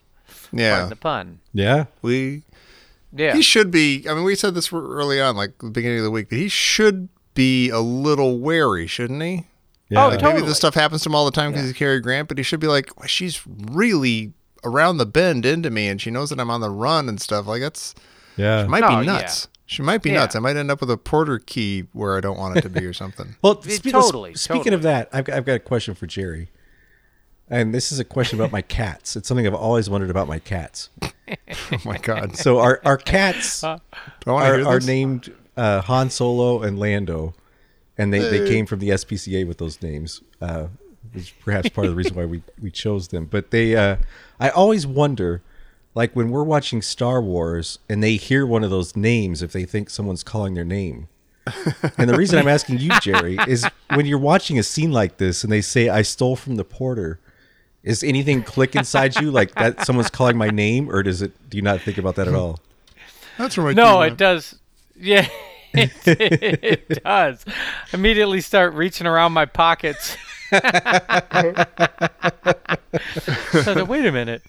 yeah. 0.54 0.72
Pardon 0.76 0.90
the 0.90 0.96
pun. 0.96 1.40
Yeah. 1.54 1.86
We 2.02 2.44
Yeah. 3.14 3.34
he 3.36 3.42
should 3.42 3.72
be. 3.72 4.06
I 4.10 4.14
mean, 4.14 4.24
we 4.24 4.36
said 4.36 4.56
this 4.56 4.72
early 4.72 5.20
on, 5.20 5.36
like 5.36 5.58
the 5.60 5.70
beginning 5.70 5.98
of 6.00 6.04
the 6.06 6.12
week, 6.12 6.30
that 6.30 6.36
he 6.38 6.48
should 6.50 7.10
be 7.36 7.70
a 7.70 7.80
little 7.80 8.40
wary, 8.40 8.88
shouldn't 8.88 9.22
he? 9.22 9.46
Yeah. 9.90 10.06
Oh, 10.06 10.08
Like 10.10 10.20
totally. 10.20 10.34
maybe 10.34 10.48
this 10.48 10.58
stuff 10.58 10.74
happens 10.74 11.04
to 11.04 11.10
him 11.10 11.16
all 11.16 11.26
the 11.26 11.32
time 11.32 11.52
because 11.52 11.66
he's 11.68 11.78
Cary 11.78 12.00
Grant, 12.00 12.28
but 12.28 12.38
he 12.40 12.44
should 12.44 12.60
be 12.60 12.66
like, 12.68 12.98
"Well, 12.98 13.08
she's 13.08 13.42
really 13.46 14.34
around 14.64 14.98
the 14.98 15.06
bend 15.06 15.46
into 15.46 15.70
me, 15.70 15.88
and 15.88 16.02
she 16.02 16.10
knows 16.10 16.32
that 16.32 16.40
I'm 16.40 16.50
on 16.50 16.62
the 16.62 16.72
run 16.72 17.08
and 17.08 17.22
stuff. 17.22 17.46
Like 17.46 17.62
that's 17.62 17.94
Yeah. 18.36 18.66
might 18.66 18.80
No, 18.82 18.88
be 18.90 18.94
oh, 18.96 19.00
yeah. 19.02 19.06
nuts. 19.14 19.48
She 19.68 19.82
might 19.84 20.02
be 20.02 20.10
Yeah. 20.10 20.22
nuts. 20.22 20.36
I 20.36 20.40
might 20.40 20.56
end 20.58 20.72
up 20.72 20.80
with 20.82 20.90
a 20.90 20.98
porter 20.98 21.38
key 21.40 21.86
where 21.94 22.18
I 22.18 22.20
don't 22.22 22.38
want 22.40 22.58
it 22.58 22.62
to 22.62 22.70
be 22.70 22.84
or 22.86 22.94
something. 23.04 23.36
Well, 23.44 23.62
Yeah, 23.64 23.76
spe- 23.76 23.90
totally, 23.92 24.34
Speaking 24.36 24.58
totally. 24.72 24.76
of 24.76 24.82
that, 24.84 25.10
I've 25.14 25.26
got, 25.26 25.36
I've 25.38 25.46
got 25.46 25.54
a 25.54 25.60
question 25.60 25.94
for 25.96 26.08
Jerry, 26.08 26.50
and 27.50 27.74
this 27.74 27.92
is 27.92 28.00
a 28.00 28.04
question 28.04 28.40
about 28.40 28.52
my 28.52 28.62
cats. 28.80 29.16
It's 29.16 29.28
something 29.28 29.46
I've 29.46 29.54
always 29.54 29.88
wondered 29.90 30.10
about 30.10 30.28
my 30.28 30.40
cats. 30.40 30.90
Oh 31.72 31.78
my 31.86 31.98
god. 31.98 32.38
So 32.38 32.60
our 32.60 32.80
our 32.86 32.98
cats 32.98 33.62
Do 33.62 33.68
I 33.68 33.78
want 34.32 34.46
to 34.46 34.64
are, 34.66 34.76
are 34.76 34.80
named 34.80 35.34
uh, 35.58 35.82
Han 35.82 36.10
Solo 36.10 36.62
and 36.62 36.78
Lando, 36.80 37.34
and 37.98 38.14
they, 38.14 38.20
they 38.20 38.48
came 38.48 38.66
from 38.66 38.80
the 38.80 38.90
SPCA 38.90 39.48
with 39.48 39.58
those 39.58 39.82
names. 39.82 40.22
Uh, 40.42 40.68
which 41.16 41.24
is 41.24 41.30
perhaps 41.30 41.70
part 41.70 41.86
of 41.86 41.92
the 41.92 41.96
reason 41.96 42.16
why 42.16 42.26
we, 42.26 42.44
we 42.62 42.70
chose 42.70 43.08
them. 43.08 43.26
But 43.26 43.52
they, 43.52 43.76
uh, 43.76 43.98
I 44.40 44.50
always 44.50 44.86
wonder, 44.86 45.42
like 45.94 46.16
when 46.16 46.30
we're 46.30 46.44
watching 46.44 46.82
Star 46.82 47.22
Wars 47.22 47.80
and 47.90 48.04
they 48.04 48.18
hear 48.18 48.46
one 48.46 48.64
of 48.64 48.70
those 48.70 48.96
names, 48.96 49.42
if 49.42 49.52
they 49.54 49.64
think 49.66 49.90
someone's 49.90 50.24
calling 50.24 50.56
their 50.56 50.66
name. 50.66 51.08
and 51.98 52.10
the 52.10 52.18
reason 52.18 52.40
I'm 52.40 52.48
asking 52.48 52.80
you, 52.80 52.92
Jerry, 53.02 53.38
is 53.48 53.66
when 53.94 54.06
you're 54.06 54.20
watching 54.20 54.58
a 54.60 54.64
scene 54.64 54.92
like 54.92 55.18
this 55.18 55.44
and 55.44 55.54
they 55.54 55.62
say, 55.62 55.90
"I 55.90 56.02
stole 56.02 56.36
from 56.36 56.56
the 56.56 56.64
porter." 56.64 57.20
Is 57.84 58.04
anything 58.04 58.42
click 58.42 58.76
inside 58.76 59.16
you 59.18 59.30
like 59.30 59.54
that? 59.54 59.86
Someone's 59.86 60.10
calling 60.10 60.38
my 60.38 60.50
name, 60.50 60.90
or 60.90 61.04
does 61.04 61.22
it? 61.22 61.34
Do 61.52 61.56
you 61.56 61.62
not 61.62 61.82
think 61.82 62.00
about 62.00 62.16
that 62.16 62.28
at 62.28 62.34
all? 62.34 62.60
That's 63.38 63.56
where 63.56 63.68
my 63.68 63.74
No, 63.74 64.02
it 64.02 64.18
does. 64.18 64.58
Yeah, 64.98 65.28
it, 65.74 65.92
it 66.06 67.04
does. 67.04 67.46
Immediately 67.94 68.42
start 68.42 68.74
reaching 68.74 69.08
around 69.08 69.34
my 69.34 69.46
pockets. 69.46 70.16
so 73.64 73.84
wait 73.86 74.06
a 74.06 74.12
minute. 74.12 74.44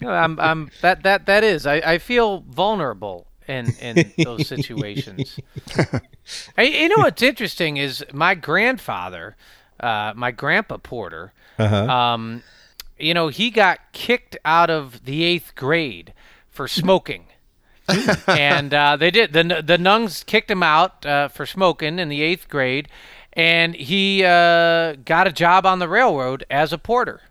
No, 0.00 0.10
I'm, 0.10 0.38
I'm 0.40 0.70
that 0.80 1.02
that 1.02 1.26
that 1.26 1.44
is. 1.44 1.66
I, 1.66 1.76
I 1.76 1.98
feel 1.98 2.40
vulnerable 2.48 3.26
in 3.46 3.72
in 3.80 4.12
those 4.22 4.46
situations. 4.46 5.38
Hey, 6.56 6.82
you 6.82 6.88
know 6.88 6.96
what's 6.98 7.22
interesting 7.22 7.78
is 7.78 8.04
my 8.12 8.34
grandfather, 8.34 9.36
uh, 9.80 10.12
my 10.14 10.30
grandpa 10.30 10.76
Porter. 10.76 11.32
Um, 11.58 12.42
you 12.98 13.14
know, 13.14 13.28
he 13.28 13.50
got 13.50 13.80
kicked 13.92 14.36
out 14.44 14.70
of 14.70 15.04
the 15.04 15.24
eighth 15.24 15.54
grade 15.54 16.12
for 16.50 16.68
smoking. 16.68 17.26
and 18.28 18.72
uh, 18.74 18.96
they 18.96 19.10
did. 19.10 19.32
The 19.32 19.62
the 19.64 19.78
nuns 19.78 20.22
kicked 20.24 20.50
him 20.50 20.62
out 20.62 21.04
uh, 21.06 21.28
for 21.28 21.46
smoking 21.46 21.98
in 21.98 22.08
the 22.08 22.22
eighth 22.22 22.48
grade, 22.48 22.88
and 23.32 23.74
he 23.74 24.24
uh, 24.24 24.94
got 25.04 25.26
a 25.26 25.32
job 25.32 25.64
on 25.66 25.78
the 25.78 25.88
railroad 25.88 26.44
as 26.50 26.72
a 26.72 26.78
porter. 26.78 27.22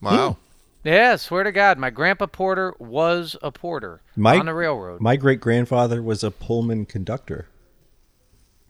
Wow. 0.00 0.36
Yeah, 0.84 1.16
swear 1.16 1.42
to 1.42 1.50
God, 1.52 1.76
my 1.76 1.90
grandpa 1.90 2.26
Porter 2.26 2.72
was 2.78 3.36
a 3.42 3.50
porter 3.50 4.00
My- 4.16 4.38
on 4.38 4.46
the 4.46 4.54
railroad. 4.54 5.00
My 5.00 5.16
great 5.16 5.40
grandfather 5.40 6.00
was 6.00 6.22
a 6.22 6.30
Pullman 6.30 6.86
conductor. 6.86 7.48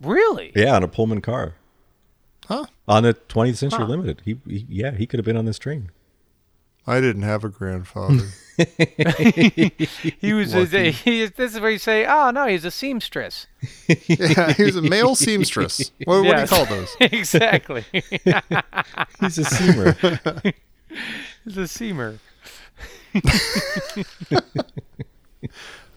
really? 0.00 0.52
Yeah, 0.56 0.75
on 0.76 0.82
a 0.82 0.88
Pullman 0.88 1.20
car. 1.20 1.54
Huh? 2.47 2.64
On 2.88 3.02
the 3.02 3.12
20th 3.14 3.56
Century 3.56 3.80
Huh. 3.80 3.87
Limited. 3.87 4.23
He, 4.25 4.40
he, 4.49 4.66
yeah, 4.70 4.92
he 4.92 5.06
could 5.06 5.18
have 5.18 5.25
been 5.26 5.37
on 5.37 5.44
this 5.44 5.58
train. 5.58 5.90
I 6.88 7.00
didn't 7.00 7.23
have 7.23 7.45
a 7.45 7.49
grandfather. 7.49 8.28
He 10.21 10.33
was. 10.33 10.52
A, 10.54 10.90
he, 10.90 11.26
this 11.26 11.54
is 11.54 11.61
where 11.61 11.71
you 11.71 11.78
say, 11.78 12.04
"Oh 12.07 12.33
no, 12.33 12.47
he's 12.49 12.64
a 12.64 12.73
seamstress." 12.73 13.47
yeah, 14.09 14.52
he 14.52 14.64
was 14.64 14.75
a 14.75 14.83
male 14.83 15.14
seamstress. 15.14 15.92
What, 16.04 16.25
what 16.25 16.35
do 16.37 16.40
you 16.42 16.47
call 16.49 16.66
those? 16.66 16.88
exactly. 17.00 17.85
He's 17.92 18.02
a 19.38 19.45
seamer. 19.45 20.54
he's 21.45 21.57
a 21.57 21.68
seamer. 21.68 22.18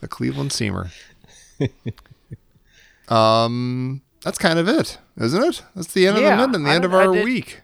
A 0.02 0.08
Cleveland 0.08 0.50
seamer. 0.50 0.90
um, 3.08 4.02
that's 4.22 4.38
kind 4.38 4.58
of 4.58 4.68
it, 4.68 4.98
isn't 5.20 5.42
it? 5.42 5.62
That's 5.74 5.92
the 5.92 6.06
end 6.06 6.16
of 6.18 6.22
the 6.22 6.30
minute 6.30 6.54
and 6.56 6.66
the 6.66 6.70
I 6.70 6.74
end 6.76 6.84
of 6.84 6.90
don't- 6.92 7.00
I 7.02 7.06
our 7.06 7.12
did- 7.12 7.24
week. 7.24 7.62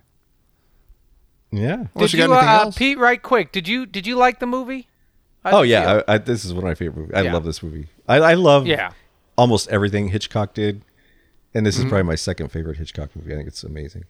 Yeah. 1.50 1.86
Unless 1.94 2.10
did 2.10 2.12
you 2.14 2.22
you, 2.24 2.28
got 2.28 2.34
anything 2.38 2.48
uh, 2.48 2.62
else? 2.64 2.78
Pete? 2.78 2.98
Right 2.98 3.22
quick. 3.22 3.52
Did 3.52 3.68
you 3.68 3.86
did 3.86 4.06
you 4.06 4.16
like 4.16 4.38
the 4.40 4.46
movie? 4.46 4.88
How'd 5.44 5.54
Oh, 5.54 5.62
yeah. 5.62 6.02
I, 6.08 6.14
I, 6.14 6.18
this 6.18 6.44
is 6.44 6.52
one 6.52 6.64
of 6.64 6.68
my 6.68 6.74
favorite 6.74 7.00
movies. 7.02 7.14
I 7.16 7.22
Yeah. 7.22 7.32
love 7.32 7.44
this 7.44 7.62
movie. 7.62 7.86
I, 8.08 8.16
I 8.16 8.34
love 8.34 8.66
Yeah. 8.66 8.90
almost 9.36 9.68
everything 9.68 10.08
Hitchcock 10.08 10.52
did. 10.54 10.82
And 11.54 11.64
this 11.64 11.76
Mm-hmm. 11.76 11.86
is 11.86 11.90
probably 11.90 12.02
my 12.04 12.14
second 12.16 12.50
favorite 12.50 12.76
Hitchcock 12.76 13.14
movie. 13.16 13.32
I 13.32 13.36
think 13.36 13.48
it's 13.48 13.62
amazing. 13.62 14.04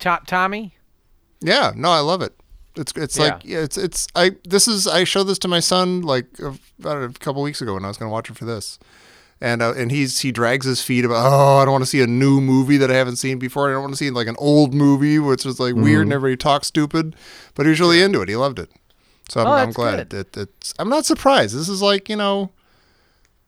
To- 0.00 0.20
Tommy. 0.26 0.74
Yeah, 1.40 1.72
no, 1.76 1.90
I 1.90 2.00
love 2.00 2.22
it. 2.22 2.34
It's 2.74 2.92
it's 2.96 3.18
Yeah. 3.18 3.24
like 3.24 3.44
yeah, 3.44 3.58
it's 3.58 3.76
it's 3.76 4.06
I 4.14 4.32
this 4.48 4.66
is 4.66 4.86
I 4.88 5.04
showed 5.04 5.24
this 5.24 5.38
to 5.40 5.48
my 5.48 5.60
son 5.60 6.00
like 6.02 6.26
uh, 6.42 6.52
about 6.80 7.02
a 7.02 7.08
couple 7.18 7.42
weeks 7.42 7.60
ago 7.60 7.74
when 7.74 7.84
I 7.84 7.88
was 7.88 7.98
going 7.98 8.08
to 8.08 8.12
watch 8.12 8.30
it 8.30 8.36
for 8.36 8.46
this, 8.46 8.78
and 9.42 9.60
uh, 9.60 9.74
and 9.76 9.90
he's 9.90 10.20
he 10.20 10.32
drags 10.32 10.64
his 10.64 10.80
feet 10.82 11.04
about 11.04 11.26
oh 11.30 11.56
I 11.58 11.64
don't 11.66 11.72
want 11.72 11.82
to 11.84 11.90
see 11.90 12.00
a 12.00 12.06
new 12.06 12.40
movie 12.40 12.76
that 12.78 12.90
I 12.90 12.94
haven't 12.94 13.16
seen 13.16 13.38
before 13.38 13.68
I 13.68 13.72
don't 13.72 13.82
want 13.82 13.92
to 13.92 13.96
see 13.98 14.10
like 14.10 14.28
an 14.28 14.36
old 14.38 14.72
movie 14.72 15.18
which 15.18 15.44
is 15.44 15.58
like 15.60 15.74
weird 15.74 16.02
and 16.02 16.12
everybody 16.12 16.36
talks 16.36 16.68
stupid, 16.68 17.14
but 17.54 17.66
he 17.66 17.70
was 17.70 17.80
really 17.80 18.00
into 18.00 18.22
it. 18.22 18.28
He 18.28 18.36
loved 18.36 18.58
it, 18.58 18.70
so 19.28 19.40
I'm, 19.40 19.46
Oh, 19.48 19.52
I'm 19.52 19.72
glad 19.72 20.08
good. 20.10 20.36
it, 20.36 20.36
it's 20.36 20.72
I'm 20.78 20.88
not 20.88 21.04
surprised. 21.04 21.54
This 21.54 21.68
is 21.68 21.82
like 21.82 22.08
you 22.08 22.16
know, 22.16 22.50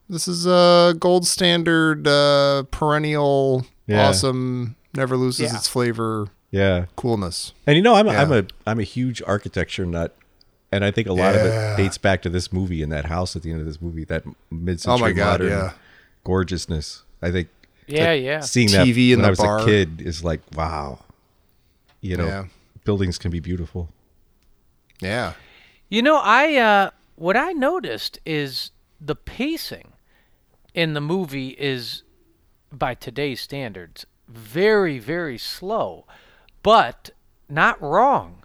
this 0.08 0.28
is 0.28 0.46
a 0.46 0.94
gold 0.98 1.26
standard 1.26 2.06
uh, 2.06 2.64
perennial 2.70 3.64
Yeah. 3.86 4.08
awesome 4.08 4.76
never 4.96 5.16
loses 5.16 5.50
Yeah. 5.52 5.56
its 5.56 5.68
flavor 5.68 6.28
Yeah. 6.50 6.86
coolness. 6.96 7.52
And 7.66 7.76
you 7.76 7.82
know, 7.82 7.94
I'm, 7.94 8.06
Yeah. 8.06 8.20
I'm 8.22 8.32
a 8.32 8.44
I'm 8.66 8.78
a 8.80 8.84
huge 8.84 9.22
architecture 9.26 9.86
nut, 9.86 10.14
and 10.72 10.84
I 10.84 10.90
think 10.90 11.08
a 11.08 11.12
lot 11.12 11.34
of 11.34 11.40
it 11.42 11.76
dates 11.76 11.98
back 11.98 12.22
to 12.22 12.28
this 12.28 12.52
movie 12.52 12.82
and 12.82 12.90
that 12.92 13.06
house 13.06 13.34
at 13.36 13.42
the 13.42 13.50
end 13.50 13.60
of 13.60 13.66
this 13.66 13.80
movie, 13.80 14.04
that 14.04 14.24
mid-century 14.50 14.94
Oh 14.94 14.98
my 15.04 15.12
God, 15.12 15.40
modern 15.40 15.48
yeah. 15.48 15.72
Gorgeousness. 16.24 17.02
I 17.22 17.30
think 17.30 17.48
Yeah, 17.86 18.12
yeah. 18.12 18.40
seeing 18.40 18.70
that 18.72 18.86
TV 18.86 19.10
in 19.10 19.18
when 19.18 19.22
the 19.22 19.26
I 19.26 19.30
was 19.30 19.38
bar. 19.38 19.60
a 19.60 19.64
kid 19.64 20.00
is 20.00 20.24
like 20.24 20.40
wow. 20.54 20.98
You 22.00 22.16
know, 22.16 22.26
Yeah. 22.26 22.44
buildings 22.84 23.18
can 23.18 23.30
be 23.30 23.40
beautiful. 23.40 23.88
Yeah. 25.00 25.34
You 25.88 26.02
know, 26.02 26.16
I 26.22 26.56
uh, 26.56 26.90
what 27.16 27.36
I 27.36 27.52
noticed 27.52 28.18
is 28.26 28.70
the 29.00 29.14
pacing 29.16 29.92
in 30.74 30.94
the 30.94 31.00
movie 31.00 31.48
is, 31.50 32.02
by 32.72 32.94
today's 32.94 33.40
standards, 33.40 34.06
very 34.28 34.98
very 34.98 35.38
slow, 35.38 36.04
but 36.62 37.10
not 37.48 37.80
wrong. 37.80 38.44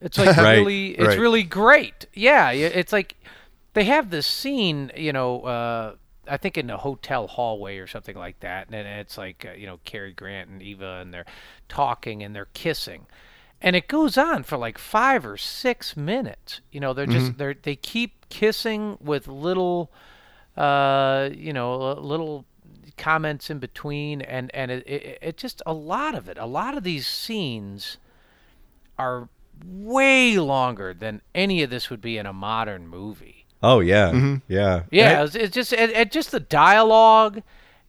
It's 0.00 0.18
like 0.18 0.36
Right, 0.36 0.54
really, 0.58 0.90
it's 0.98 1.08
right. 1.08 1.18
really 1.18 1.42
great. 1.44 2.06
Yeah, 2.14 2.50
it's 2.50 2.92
like 2.92 3.14
they 3.74 3.84
have 3.84 4.10
this 4.10 4.26
scene, 4.26 4.90
you 4.96 5.12
know. 5.12 5.42
Uh, 5.42 5.94
I 6.28 6.36
think 6.36 6.56
in 6.56 6.70
a 6.70 6.76
hotel 6.76 7.26
hallway 7.26 7.78
or 7.78 7.86
something 7.86 8.16
like 8.16 8.40
that, 8.40 8.68
and 8.70 8.86
it's 8.86 9.18
like 9.18 9.46
uh, 9.48 9.54
you 9.54 9.66
know 9.66 9.80
Cary 9.84 10.12
Grant 10.12 10.50
and 10.50 10.62
Eva, 10.62 10.98
and 11.00 11.12
they're 11.12 11.26
talking 11.68 12.22
and 12.22 12.34
they're 12.34 12.48
kissing, 12.54 13.06
and 13.60 13.76
it 13.76 13.88
goes 13.88 14.16
on 14.18 14.42
for 14.42 14.56
like 14.56 14.78
five 14.78 15.24
or 15.26 15.36
six 15.36 15.96
minutes. 15.96 16.60
You 16.70 16.80
know, 16.80 16.92
they're 16.92 17.06
just 17.06 17.38
they're 17.38 17.54
they 17.54 17.76
keep 17.76 18.28
kissing 18.28 18.98
with 19.00 19.28
little, 19.28 19.90
uh, 20.56 21.30
you 21.32 21.52
know, 21.52 21.92
little 21.94 22.44
comments 22.96 23.50
in 23.50 23.58
between, 23.58 24.22
and 24.22 24.54
and 24.54 24.70
it, 24.70 24.86
it 24.86 25.18
it 25.22 25.36
just 25.36 25.62
a 25.66 25.72
lot 25.72 26.14
of 26.14 26.28
it. 26.28 26.38
A 26.38 26.46
lot 26.46 26.76
of 26.76 26.84
these 26.84 27.06
scenes 27.06 27.98
are 28.98 29.28
way 29.64 30.38
longer 30.38 30.92
than 30.94 31.20
any 31.34 31.62
of 31.62 31.70
this 31.70 31.90
would 31.90 32.00
be 32.00 32.18
in 32.18 32.26
a 32.26 32.32
modern 32.32 32.86
movie. 32.88 33.41
Oh 33.62 33.80
yeah, 33.80 34.10
Mm-hmm. 34.10 34.34
yeah, 34.48 34.82
Yeah, 34.90 35.20
And 35.20 35.26
it's, 35.26 35.34
it's 35.36 35.54
just 35.54 35.72
it, 35.72 35.90
it 35.90 36.10
just 36.10 36.30
the 36.32 36.40
dialogue 36.40 37.42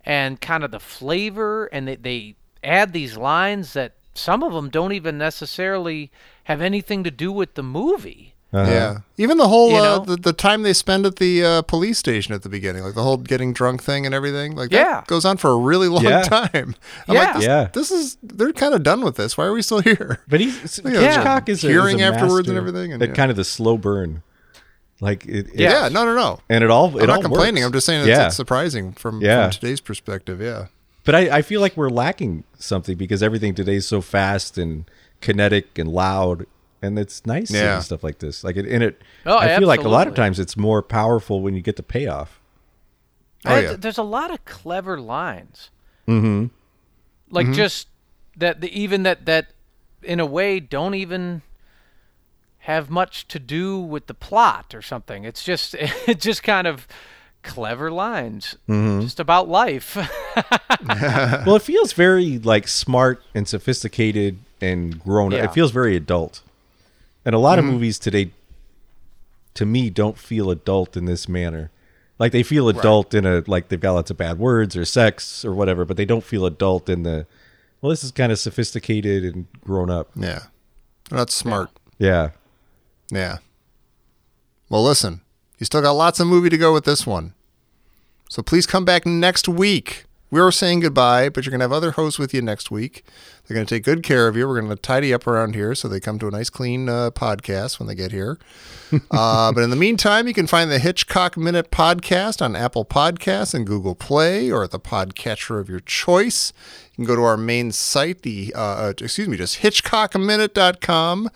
and 0.05 0.39
kind 0.41 0.63
of 0.63 0.71
the 0.71 0.79
flavor, 0.79 1.65
and 1.67 1.87
they, 1.87 1.95
they 1.95 2.35
add 2.63 2.93
these 2.93 3.17
lines 3.17 3.73
that 3.73 3.93
some 4.13 4.43
of 4.43 4.53
them 4.53 4.69
don't 4.69 4.91
even 4.91 5.17
necessarily 5.17 6.11
have 6.45 6.61
anything 6.61 7.03
to 7.03 7.11
do 7.11 7.31
with 7.31 7.55
the 7.55 7.63
movie. 7.63 8.29
Uh-huh. 8.53 8.69
Yeah. 8.69 8.97
Even 9.17 9.37
the 9.37 9.47
whole 9.47 9.71
You 9.71 9.77
uh, 9.77 9.99
the, 9.99 10.15
the 10.15 10.33
time 10.33 10.61
they 10.61 10.73
spend 10.73 11.07
at 11.07 11.15
the 11.15 11.43
uh, 11.43 11.61
police 11.63 11.97
station 11.97 12.35
at 12.35 12.43
the 12.43 12.49
beginning, 12.49 12.83
like 12.83 12.93
the 12.93 13.01
whole 13.01 13.17
getting 13.17 13.51
drunk 13.51 13.81
thing 13.81 14.05
and 14.05 14.13
everything, 14.13 14.55
like 14.55 14.69
that 14.69 14.77
Yeah. 14.77 15.03
goes 15.07 15.25
on 15.25 15.37
for 15.37 15.49
a 15.49 15.57
really 15.57 15.87
long 15.87 16.03
Yeah. 16.03 16.21
time. 16.21 16.75
I'm 17.07 17.15
Yeah. 17.15 17.23
like, 17.23 17.33
this, 17.35 17.43
Yeah. 17.45 17.69
this 17.73 17.89
is 17.89 18.17
they're 18.21 18.53
kind 18.53 18.75
of 18.75 18.83
done 18.83 19.01
with 19.03 19.15
this. 19.15 19.35
Why 19.39 19.45
are 19.45 19.53
we 19.53 19.63
still 19.63 19.79
here? 19.79 20.19
But 20.27 20.39
he's 20.39 20.79
Yeah, 20.85 20.91
Hitchcock 20.99 21.49
is 21.49 21.63
a, 21.63 21.67
hearing 21.69 21.97
is 21.99 22.03
a 22.03 22.13
afterwards 22.13 22.47
and 22.47 22.55
everything, 22.55 22.93
and 22.93 23.01
that 23.01 23.09
yeah. 23.09 23.15
kind 23.15 23.31
of 23.31 23.37
the 23.37 23.43
slow 23.43 23.75
burn, 23.75 24.21
like 25.03 25.25
it, 25.25 25.48
it- 25.53 25.60
Yeah, 25.60 25.89
no, 25.89 26.05
no, 26.05 26.15
no. 26.15 26.39
and 26.50 26.63
it 26.63 26.69
all 26.72 26.88
it 26.98 27.03
I'm 27.03 27.10
all 27.10 27.15
not 27.17 27.22
complaining. 27.22 27.55
works. 27.63 27.65
I'm 27.67 27.74
just 27.74 27.86
saying 27.86 28.00
it's, 28.01 28.10
yeah. 28.10 28.27
it's 28.27 28.36
surprising 28.36 28.93
from, 28.93 29.22
Yeah. 29.22 29.43
from 29.45 29.51
today's 29.51 29.81
perspective. 29.81 30.41
Yeah. 30.41 30.67
But 31.03 31.15
I, 31.15 31.38
I 31.38 31.41
feel 31.41 31.60
like 31.62 31.75
we're 31.75 31.89
lacking 31.89 32.45
something 32.57 32.98
because 32.98 33.22
everything 33.22 33.53
today 33.55 33.75
is 33.75 33.88
so 33.88 34.00
fast 34.01 34.57
and 34.57 34.89
kinetic 35.22 35.77
and 35.77 35.89
loud, 35.89 36.45
and 36.81 36.98
it's 36.98 37.25
nice 37.25 37.51
Yeah. 37.51 37.74
seeing 37.74 37.81
stuff 37.81 38.03
like 38.03 38.19
this. 38.19 38.43
Like 38.43 38.55
it, 38.55 38.65
and 38.65 38.81
it, 38.83 39.01
Oh, 39.25 39.38
I 39.38 39.57
feel 39.60 39.67
like 39.67 39.83
a 39.83 39.89
lot 39.89 40.07
of 40.07 40.15
times 40.15 40.39
it's 40.39 40.55
more 40.57 40.81
powerful 40.81 41.41
when 41.41 41.53
you 41.55 41.62
get 41.62 41.75
the 41.75 41.83
payoff. 41.83 42.39
Oh, 43.45 43.57
yeah. 43.60 43.74
There's 43.77 43.98
a 43.98 44.03
lot 44.03 44.31
of 44.31 44.45
clever 44.45 44.98
lines. 45.00 45.69
Mm-hmm. 46.07 46.45
Like 47.29 47.51
just 47.51 47.88
that 48.38 48.62
the 48.62 48.69
even 48.79 49.03
that 49.03 49.25
that 49.25 49.48
in 50.01 50.19
a 50.19 50.25
way 50.25 50.60
don't 50.62 50.93
even 50.95 51.41
have 52.63 52.89
much 52.89 53.27
to 53.29 53.39
do 53.39 53.79
with 53.79 54.08
the 54.08 54.13
plot 54.13 54.74
or 54.74 54.82
something. 54.82 55.24
It's 55.25 55.43
just 55.43 55.75
it 56.08 56.20
just 56.20 56.43
kind 56.43 56.67
of 56.67 56.88
clever 57.43 57.91
lines, 57.91 58.55
Mm-hmm. 58.70 59.01
just 59.01 59.20
about 59.20 59.50
life. 59.50 59.96
well, 61.46 61.55
it 61.55 61.62
feels 61.62 61.93
very 61.93 62.39
like 62.39 62.67
smart 62.67 63.22
and 63.36 63.48
sophisticated 63.48 64.39
and 64.62 65.00
grown. 65.03 65.32
Yeah. 65.32 65.43
It 65.46 65.53
feels 65.53 65.72
very 65.72 65.96
adult. 65.96 66.41
And 67.25 67.34
a 67.36 67.39
lot 67.39 67.60
of 67.60 67.65
movies 67.65 68.00
today, 68.00 68.32
to 69.53 69.65
me, 69.65 69.89
don't 69.89 70.17
feel 70.17 70.50
adult 70.51 70.98
in 70.98 71.05
this 71.05 71.27
manner. 71.29 71.70
Like 72.20 72.32
they 72.32 72.43
feel 72.43 72.70
adult 72.70 73.13
in 73.13 73.25
a 73.25 73.43
like 73.48 73.70
they've 73.70 73.79
got 73.79 73.93
lots 73.93 74.12
of 74.12 74.17
bad 74.17 74.39
words 74.39 74.77
or 74.77 74.86
sex 74.86 75.43
or 75.43 75.53
whatever, 75.53 75.84
but 75.86 75.98
they 75.98 76.05
don't 76.05 76.24
feel 76.24 76.46
adult 76.46 76.88
in 76.89 77.03
the. 77.03 77.25
Well, 77.82 77.89
this 77.89 78.03
is 78.03 78.12
kind 78.12 78.32
of 78.32 78.39
sophisticated 78.39 79.24
and 79.25 79.48
grown 79.62 79.89
up. 79.89 80.12
Yeah. 80.15 80.39
They're 81.10 81.17
not 81.20 81.29
smart. 81.29 81.70
Yeah. 81.98 82.08
Yeah. 82.08 82.29
Well, 84.70 84.84
listen, 84.84 85.22
you 85.60 85.65
still 85.65 85.82
got 85.82 85.91
lots 85.91 86.20
of 86.20 86.27
movie 86.27 86.50
to 86.50 86.58
go 86.58 86.74
with 86.74 86.86
this 86.86 87.05
one. 87.05 87.34
So 88.29 88.41
please 88.41 88.65
come 88.65 88.86
back 88.86 89.05
next 89.05 89.48
week. 89.48 90.05
We 90.34 90.39
are 90.39 90.51
saying 90.51 90.79
goodbye, 90.79 91.29
but 91.29 91.46
you're 91.46 91.51
going 91.51 91.60
to 91.60 91.65
have 91.65 91.72
other 91.72 91.91
hosts 91.91 92.17
with 92.17 92.34
you 92.34 92.41
next 92.41 92.72
week. 92.72 93.05
They're 93.46 93.53
going 93.53 93.67
to 93.67 93.75
take 93.75 93.84
good 93.84 94.01
care 94.01 94.27
of 94.27 94.36
you. 94.36 94.48
We're 94.48 94.60
going 94.60 94.75
to 94.75 94.82
tidy 94.82 95.13
up 95.13 95.27
around 95.27 95.53
here 95.53 95.75
so 95.75 95.88
they 95.88 96.00
come 96.00 96.17
to 96.17 96.27
a 96.27 96.32
nice, 96.32 96.50
clean 96.50 96.89
uh, 96.89 97.12
podcast 97.12 97.77
when 97.77 97.88
they 97.88 97.93
get 97.93 98.12
here. 98.12 98.39
uh, 99.12 99.51
but 99.51 99.62
in 99.62 99.70
the 99.70 99.75
meantime, 99.75 100.27
you 100.27 100.34
can 100.34 100.48
find 100.48 100.72
the 100.72 100.79
Hitchcock 100.79 101.38
Minute 101.38 101.70
podcast 101.70 102.41
on 102.41 102.55
Apple 102.55 102.84
Podcasts 102.84 103.53
and 103.53 103.67
Google 103.67 103.93
Play 103.93 104.51
or 104.51 104.63
at 104.63 104.72
the 104.72 104.79
podcatcher 104.79 105.60
of 105.60 105.70
your 105.70 105.82
choice. 105.82 106.51
You 106.93 106.96
can 106.96 107.05
go 107.05 107.15
to 107.15 107.22
our 107.22 107.38
main 107.38 107.72
site, 107.72 108.24
the 108.24 108.55
uh, 108.55 108.60
uh, 108.60 108.93
excuse 108.98 109.27
me, 109.27 109.38
just 109.38 109.60
hitchcockminute.com. 109.60 111.29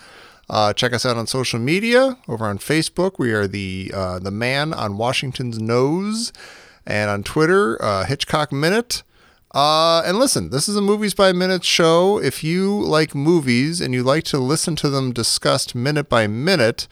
Uh, 0.50 0.74
check 0.74 0.94
us 0.94 1.06
out 1.06 1.18
on 1.18 1.28
social 1.28 1.60
media. 1.60 2.18
Over 2.28 2.46
on 2.46 2.58
Facebook, 2.58 3.20
we 3.20 3.34
are 3.34 3.48
the 3.48 3.92
uh, 3.94 4.20
the 4.20 4.32
man 4.32 4.74
on 4.74 4.98
Washington's 4.98 5.60
nose, 5.60 6.32
and 6.86 7.10
on 7.10 7.24
Twitter, 7.24 7.82
uh, 7.82 8.06
Hitchcock 8.06 8.52
Minute. 8.52 9.04
Uh, 9.54 10.02
and 10.06 10.20
listen, 10.20 10.50
this 10.50 10.68
is 10.68 10.76
a 10.76 10.82
movies 10.82 11.14
by 11.14 11.32
minute 11.32 11.64
show. 11.64 12.20
If 12.20 12.44
you 12.44 12.80
like 12.80 13.16
movies 13.16 13.82
and 13.82 13.94
you 13.94 14.04
like 14.04 14.24
to 14.26 14.38
listen 14.38 14.76
to 14.78 14.90
them 14.90 15.14
discussed 15.14 15.74
minute 15.74 16.10
by 16.10 16.28
minute, 16.28 16.88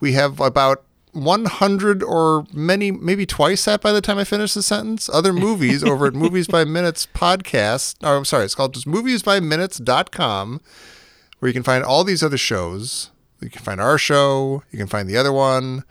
we 0.00 0.12
have 0.12 0.40
about 0.40 0.84
100 1.12 2.02
or 2.02 2.46
many, 2.52 2.90
maybe 2.90 3.26
twice 3.26 3.64
that 3.64 3.80
by 3.80 3.90
the 3.92 4.00
time 4.00 4.18
I 4.18 4.24
finish 4.24 4.54
the 4.54 4.62
sentence, 4.62 5.08
other 5.12 5.32
movies 5.34 5.82
over 5.82 6.06
at 6.06 6.14
Movies 6.14 6.46
by 6.46 6.64
Minutes 6.64 7.06
podcast. 7.12 7.96
Oh, 8.02 8.16
I'm 8.16 8.24
sorry, 8.24 8.44
it's 8.44 8.54
called 8.54 8.74
just 8.74 8.86
moviesbyminutes.com 8.86 10.60
where 11.46 11.50
you 11.50 11.54
can 11.54 11.62
find 11.62 11.84
all 11.84 12.02
these 12.02 12.24
other 12.24 12.36
shows. 12.36 13.10
You 13.40 13.48
can 13.50 13.62
find 13.62 13.80
our 13.80 13.98
show. 13.98 14.64
You 14.72 14.78
can 14.78 14.88
find 14.88 15.08
the 15.08 15.16
other 15.16 15.32
one, 15.32 15.84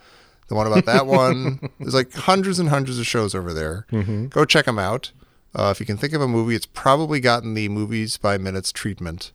the 0.49 0.55
one 0.55 0.67
about 0.67 0.83
that 0.85 1.07
one. 1.07 1.69
There's 1.79 1.93
like 1.93 2.11
hundreds 2.11 2.59
and 2.59 2.67
hundreds 2.67 2.99
of 2.99 3.07
shows 3.07 3.33
over 3.33 3.53
there. 3.53 3.85
Go 4.27 4.43
check 4.43 4.65
them 4.65 4.77
out. 4.77 5.13
Uh, 5.57 5.69
if 5.73 5.79
you 5.79 5.85
can 5.85 5.95
think 5.95 6.11
of 6.11 6.19
a 6.19 6.27
movie, 6.27 6.55
it's 6.55 6.65
probably 6.65 7.21
gotten 7.21 7.53
the 7.53 7.69
movies 7.69 8.17
by 8.17 8.37
minutes 8.37 8.73
treatment, 8.73 9.31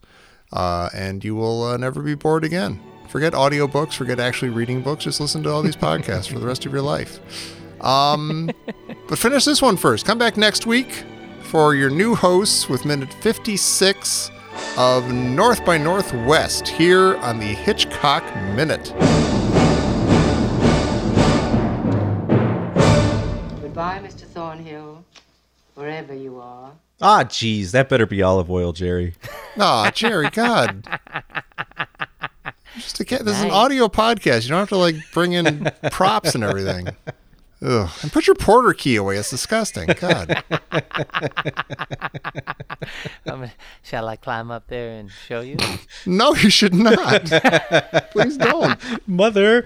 uh, 0.53 0.89
and 0.93 1.25
you 1.25 1.33
will 1.33 1.63
uh, 1.63 1.75
never 1.77 2.03
be 2.03 2.13
bored 2.13 2.43
again. 2.43 2.79
Forget 3.09 3.33
audiobooks, 3.33 3.95
forget 3.95 4.19
actually 4.19 4.49
reading 4.49 4.83
books. 4.83 5.05
Just 5.05 5.19
listen 5.19 5.41
to 5.41 5.49
all 5.49 5.63
these 5.63 5.75
podcasts 5.75 6.31
for 6.31 6.37
the 6.37 6.45
rest 6.45 6.67
of 6.67 6.71
your 6.71 6.83
life. 6.83 7.19
Um, 7.83 8.51
but 9.09 9.17
finish 9.17 9.43
this 9.45 9.59
one 9.59 9.75
first. 9.75 10.05
Come 10.05 10.19
back 10.19 10.37
next 10.37 10.67
week 10.67 11.03
for 11.41 11.73
your 11.73 11.89
new 11.89 12.13
hosts 12.13 12.69
with 12.69 12.85
minute 12.85 13.11
56 13.11 14.29
of 14.77 15.11
North 15.11 15.63
by 15.65 15.77
Northwest 15.77 16.67
here 16.67 17.17
on 17.17 17.39
the 17.39 17.45
Hitchcock 17.45 18.23
Minute. 18.55 18.93
Goodbye, 23.61 23.99
Mr. 23.99 24.25
Thornhill, 24.25 25.03
wherever 25.75 26.13
you 26.13 26.39
are. 26.39 26.71
Ah, 27.01 27.23
geez, 27.23 27.71
that 27.71 27.89
better 27.89 28.05
be 28.05 28.21
olive 28.21 28.51
oil, 28.51 28.73
Jerry. 28.73 29.15
Aw, 29.57 29.91
Jerry, 29.91 30.29
God. 30.29 30.85
Just 32.75 32.99
a 32.99 33.05
cat. 33.05 33.25
This 33.25 33.37
is 33.37 33.43
an 33.43 33.51
audio 33.51 33.87
podcast. 33.87 34.43
You 34.43 34.49
don't 34.49 34.59
have 34.59 34.69
to 34.69 34.77
like 34.77 34.95
bring 35.13 35.33
in 35.33 35.69
props 35.91 36.35
and 36.35 36.43
everything. 36.43 36.87
Ugh. 37.63 37.89
And 38.01 38.11
put 38.11 38.25
your 38.25 38.35
porter 38.35 38.73
key 38.73 38.95
away. 38.95 39.17
It's 39.17 39.29
disgusting. 39.29 39.87
God. 39.99 40.43
Um, 43.27 43.49
shall 43.83 44.07
I 44.09 44.15
climb 44.15 44.49
up 44.49 44.67
there 44.67 44.89
and 44.89 45.09
show 45.11 45.41
you? 45.41 45.57
No, 46.05 46.33
you 46.33 46.49
should 46.49 46.73
not. 46.73 47.25
Please 48.11 48.35
don't. 48.35 49.07
Mother. 49.07 49.65